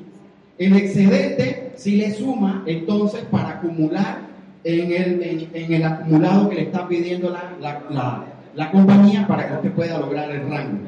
El 0.57 0.77
excedente 0.77 1.73
si 1.75 1.97
le 1.97 2.13
suma 2.13 2.63
entonces 2.67 3.25
para 3.29 3.49
acumular 3.49 4.19
en 4.63 4.91
el, 4.93 5.49
en, 5.53 5.73
el 5.73 5.83
acumulado 5.83 6.47
que 6.47 6.55
le 6.55 6.61
está 6.61 6.87
pidiendo 6.87 7.29
la, 7.29 8.25
la, 8.55 8.71
compañía 8.71 9.27
para 9.27 9.49
que 9.49 9.55
usted 9.55 9.71
pueda 9.73 9.99
lograr 9.99 10.31
el 10.31 10.49
rango. 10.49 10.87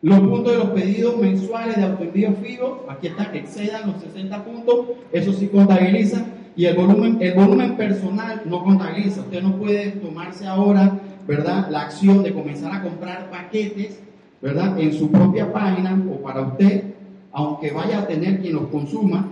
Los 0.00 0.20
puntos 0.20 0.52
de 0.52 0.58
los 0.58 0.70
pedidos 0.70 1.16
mensuales 1.16 1.76
de 1.76 1.82
autoenvío 1.82 2.34
fijo, 2.40 2.86
aquí 2.88 3.08
está, 3.08 3.32
que 3.32 3.38
excedan 3.38 3.88
los 3.88 4.00
60 4.00 4.44
puntos, 4.44 4.86
eso 5.10 5.32
sí 5.32 5.48
contabiliza, 5.48 6.24
y 6.60 6.66
el 6.66 6.76
volumen, 6.76 7.16
el 7.22 7.32
volumen 7.32 7.74
personal 7.74 8.42
no 8.44 8.62
contabiliza. 8.62 9.22
Usted 9.22 9.42
no 9.42 9.56
puede 9.56 9.92
tomarse 9.92 10.46
ahora, 10.46 10.92
¿verdad?, 11.26 11.70
la 11.70 11.80
acción 11.80 12.22
de 12.22 12.34
comenzar 12.34 12.70
a 12.74 12.82
comprar 12.82 13.30
paquetes, 13.30 13.98
¿verdad?, 14.42 14.78
en 14.78 14.92
su 14.92 15.10
propia 15.10 15.50
página 15.50 15.98
o 16.12 16.20
para 16.22 16.42
usted, 16.42 16.84
aunque 17.32 17.70
vaya 17.70 18.00
a 18.00 18.06
tener 18.06 18.42
quien 18.42 18.56
los 18.56 18.68
consuma, 18.68 19.26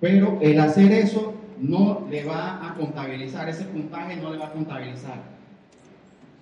pero 0.00 0.38
el 0.40 0.60
hacer 0.60 0.92
eso 0.92 1.34
no 1.60 2.06
le 2.08 2.22
va 2.22 2.64
a 2.64 2.74
contabilizar, 2.74 3.48
ese 3.48 3.64
puntaje 3.64 4.14
no 4.14 4.30
le 4.30 4.38
va 4.38 4.46
a 4.46 4.52
contabilizar. 4.52 5.20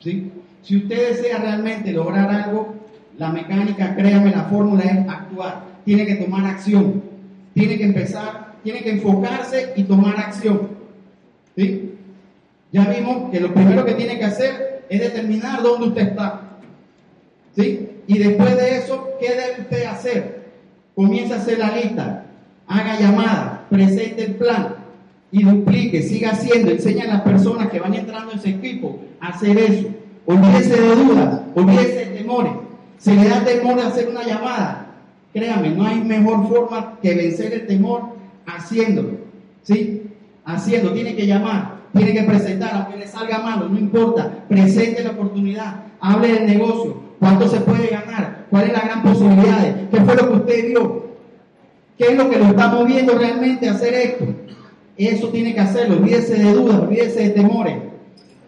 ¿Sí? 0.01 0.31
Si 0.61 0.77
usted 0.77 1.12
desea 1.12 1.38
realmente 1.38 1.92
lograr 1.92 2.31
algo, 2.31 2.75
la 3.16 3.31
mecánica, 3.31 3.96
créame, 3.96 4.33
la 4.33 4.44
fórmula 4.44 4.83
es 4.83 5.09
actuar. 5.09 5.64
Tiene 5.87 6.05
que 6.05 6.16
tomar 6.16 6.44
acción. 6.44 7.03
Tiene 7.55 7.79
que 7.79 7.85
empezar, 7.85 8.46
tiene 8.62 8.83
que 8.83 8.90
enfocarse 8.90 9.73
y 9.77 9.85
tomar 9.85 10.16
acción. 10.19 10.69
¿Sí? 11.57 11.95
Ya 12.73 12.85
vimos 12.85 13.31
que 13.31 13.40
lo 13.40 13.55
primero 13.55 13.85
que 13.85 13.95
tiene 13.95 14.19
que 14.19 14.25
hacer 14.25 14.85
es 14.88 15.01
determinar 15.01 15.62
dónde 15.62 15.88
usted 15.88 16.09
está. 16.09 16.42
¿Sí? 17.57 17.88
Y 18.07 18.19
después 18.19 18.57
de 18.57 18.79
eso, 18.79 19.09
¿qué 19.21 19.31
debe 19.31 19.61
usted 19.62 19.85
hacer? 19.87 20.47
Comienza 20.95 21.35
a 21.35 21.38
hacer 21.38 21.59
la 21.59 21.77
lista, 21.77 22.27
haga 22.66 22.99
llamada, 22.99 23.66
presente 23.69 24.25
el 24.25 24.35
plan, 24.37 24.77
y 25.33 25.42
duplique, 25.42 26.03
siga 26.03 26.31
haciendo, 26.31 26.71
enseña 26.71 27.05
a 27.05 27.09
las 27.09 27.21
personas 27.23 27.69
que 27.69 27.81
van 27.81 27.95
entrando 27.95 28.33
en 28.33 28.38
ese 28.38 28.51
equipo 28.51 28.99
a 29.21 29.29
hacer 29.29 29.59
eso. 29.59 29.88
Olvídese 30.25 30.81
de 30.81 30.95
dudas, 30.95 31.40
olvídese 31.55 32.07
de 32.07 32.07
temores. 32.19 32.53
Si 32.99 33.14
le 33.14 33.29
da 33.29 33.45
temor 33.45 33.79
a 33.81 33.88
hacer 33.88 34.09
una 34.09 34.25
llamada, 34.25 34.87
créame, 35.33 35.71
no 35.71 35.85
hay 35.85 36.01
mejor 36.01 36.49
forma 36.49 36.99
que 37.03 37.14
vencer 37.14 37.53
el 37.53 37.66
temor 37.66 38.16
haciéndolo. 38.47 39.11
¿Sí? 39.63 40.03
Haciendo, 40.45 40.93
tiene 40.93 41.17
que 41.17 41.27
llamar, 41.27 41.81
tiene 41.93 42.13
que 42.13 42.23
presentar, 42.23 42.71
aunque 42.75 42.99
le 42.99 43.09
salga 43.09 43.39
malo, 43.39 43.69
no 43.69 43.79
importa, 43.79 44.45
presente 44.49 45.03
la 45.03 45.11
oportunidad, 45.11 45.83
hable 46.01 46.29
del 46.29 46.47
negocio, 46.47 47.01
cuánto 47.19 47.49
se 47.49 47.61
puede 47.61 47.89
ganar, 47.89 48.47
cuál 48.49 48.65
es 48.65 48.73
la 48.73 48.81
gran 48.81 49.03
posibilidad, 49.03 49.89
qué 49.91 50.01
fue 50.01 50.15
lo 50.15 50.29
que 50.29 50.37
usted 50.37 50.69
vio, 50.69 51.07
qué 51.99 52.05
es 52.07 52.17
lo 52.17 52.31
que 52.31 52.39
lo 52.39 52.45
está 52.47 52.69
moviendo 52.69 53.19
realmente 53.19 53.69
a 53.69 53.73
hacer 53.73 53.95
esto. 53.95 54.27
Eso 54.97 55.29
tiene 55.29 55.53
que 55.53 55.61
hacerlo. 55.61 55.97
Olvídese 55.97 56.37
de 56.37 56.53
dudas, 56.53 56.81
olvídese 56.81 57.21
de 57.21 57.31
temores. 57.31 57.77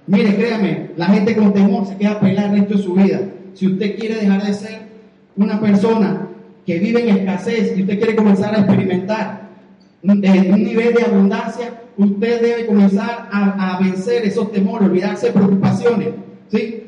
Mire, 0.07 0.35
créame, 0.37 0.91
la 0.97 1.07
gente 1.07 1.37
con 1.37 1.53
temor 1.53 1.87
se 1.87 1.97
queda 1.97 2.19
pelada 2.21 2.53
el 2.53 2.61
resto 2.61 2.77
de 2.77 2.83
su 2.83 2.95
vida. 2.95 3.21
Si 3.53 3.67
usted 3.67 3.99
quiere 3.99 4.15
dejar 4.15 4.43
de 4.43 4.55
ser 4.55 4.89
una 5.37 5.61
persona 5.61 6.29
que 6.65 6.79
vive 6.79 7.03
en 7.03 7.17
escasez 7.17 7.77
y 7.77 7.83
usted 7.83 7.99
quiere 7.99 8.17
comenzar 8.17 8.55
a 8.55 8.61
experimentar 8.61 9.48
un, 10.03 10.21
nivel 10.21 10.95
de 10.95 11.03
abundancia, 11.03 11.83
usted 11.97 12.41
debe 12.41 12.67
comenzar 12.67 13.29
a, 13.33 13.77
a, 13.77 13.81
vencer 13.81 14.25
esos 14.25 14.53
temores, 14.53 14.89
olvidarse 14.89 15.27
de 15.27 15.33
preocupaciones. 15.33 16.09
¿Sí? 16.51 16.85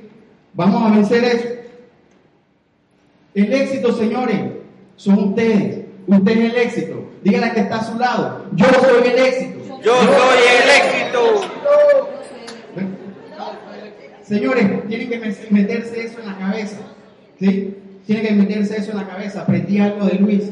Vamos 0.54 0.82
a 0.82 0.94
vencer 0.94 1.24
eso. 1.24 1.48
El 3.34 3.52
éxito, 3.52 3.92
señores, 3.92 4.40
son 4.96 5.18
ustedes. 5.30 5.84
Usted 6.06 6.32
es 6.32 6.52
el 6.52 6.56
éxito. 6.56 7.04
Dígale 7.22 7.46
a 7.46 7.54
que 7.54 7.60
está 7.60 7.76
a 7.76 7.84
su 7.84 7.98
lado. 7.98 8.46
Yo 8.54 8.66
soy 8.66 9.12
el 9.12 9.18
éxito. 9.18 9.80
Yo 9.82 9.94
soy 9.94 10.38
el 10.62 10.70
éxito. 10.82 11.50
Señores, 14.22 14.88
tienen 14.88 15.08
que 15.08 15.36
meterse 15.50 16.04
eso 16.04 16.20
en 16.20 16.26
la 16.26 16.38
cabeza. 16.38 16.78
¿Sí? 17.38 17.76
Tienen 18.06 18.26
que 18.26 18.32
meterse 18.32 18.76
eso 18.76 18.90
en 18.92 18.96
la 18.98 19.08
cabeza. 19.08 19.42
Aprendí 19.42 19.78
algo 19.78 20.06
de 20.06 20.14
Luis. 20.14 20.50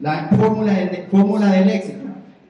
La 0.00 0.28
fórmula 0.28 0.72
del, 0.72 1.04
fórmula 1.10 1.46
del 1.46 1.70
éxito. 1.70 1.98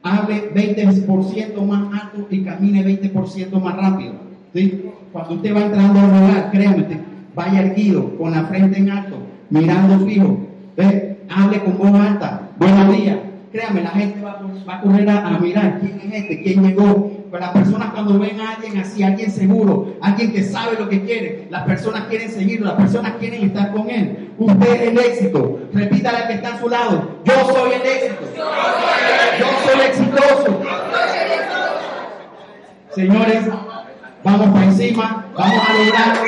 Hable 0.02 0.54
20% 0.54 1.62
más 1.62 2.02
alto 2.02 2.26
y 2.30 2.42
camine 2.42 2.84
20% 2.84 3.60
más 3.60 3.76
rápido. 3.76 4.12
¿Sí? 4.54 4.84
Cuando 5.12 5.34
usted 5.34 5.54
va 5.54 5.60
entrando 5.62 6.00
al 6.00 6.06
lugar, 6.06 6.50
créanme, 6.50 6.86
vaya 7.34 7.60
erguido, 7.62 8.16
con 8.16 8.30
la 8.30 8.44
frente 8.44 8.78
en 8.78 8.90
alto, 8.90 9.16
mirando 9.50 10.06
fijo. 10.06 10.38
¿Ve? 10.76 11.18
Hable 11.28 11.60
con 11.64 11.78
voz 11.78 11.94
alta. 11.94 12.48
Buenos 12.58 12.96
días 12.96 13.18
créame, 13.52 13.82
la 13.82 13.90
gente 13.90 14.20
va, 14.20 14.40
a 14.66 14.80
correr 14.80 15.08
a, 15.08 15.38
mirar 15.38 15.80
quién 15.80 16.00
es 16.00 16.22
este, 16.22 16.42
quién 16.42 16.62
llegó. 16.62 17.12
Pero 17.30 17.40
las 17.40 17.52
personas 17.52 17.92
cuando 17.92 18.18
ven 18.18 18.40
a 18.40 18.54
alguien 18.54 18.78
así, 18.78 19.04
alguien 19.04 19.30
seguro, 19.30 19.94
alguien 20.00 20.32
que 20.32 20.42
sabe 20.42 20.76
lo 20.76 20.88
que 20.88 21.04
quiere, 21.04 21.46
las 21.48 21.62
personas 21.62 22.06
quieren 22.08 22.28
seguirlo, 22.28 22.66
las 22.66 22.74
personas 22.74 23.12
quieren 23.20 23.44
estar 23.44 23.70
con 23.70 23.88
él. 23.88 24.32
Usted 24.36 24.68
es 24.68 24.80
el 24.88 24.98
éxito. 24.98 25.60
Repítale 25.72 26.18
al 26.18 26.26
que 26.26 26.34
está 26.34 26.54
a 26.54 26.60
su 26.60 26.68
lado. 26.68 27.20
Yo 27.24 27.34
soy 27.52 27.72
el 27.72 27.82
éxito. 27.82 28.22
Yo 29.38 29.46
soy 29.64 29.80
exitoso. 29.86 30.60
Señores, 32.96 33.44
vamos 34.24 34.48
por 34.48 34.62
encima, 34.64 35.26
vamos 35.36 35.68
a 35.68 35.72
lograrlo. 35.72 36.22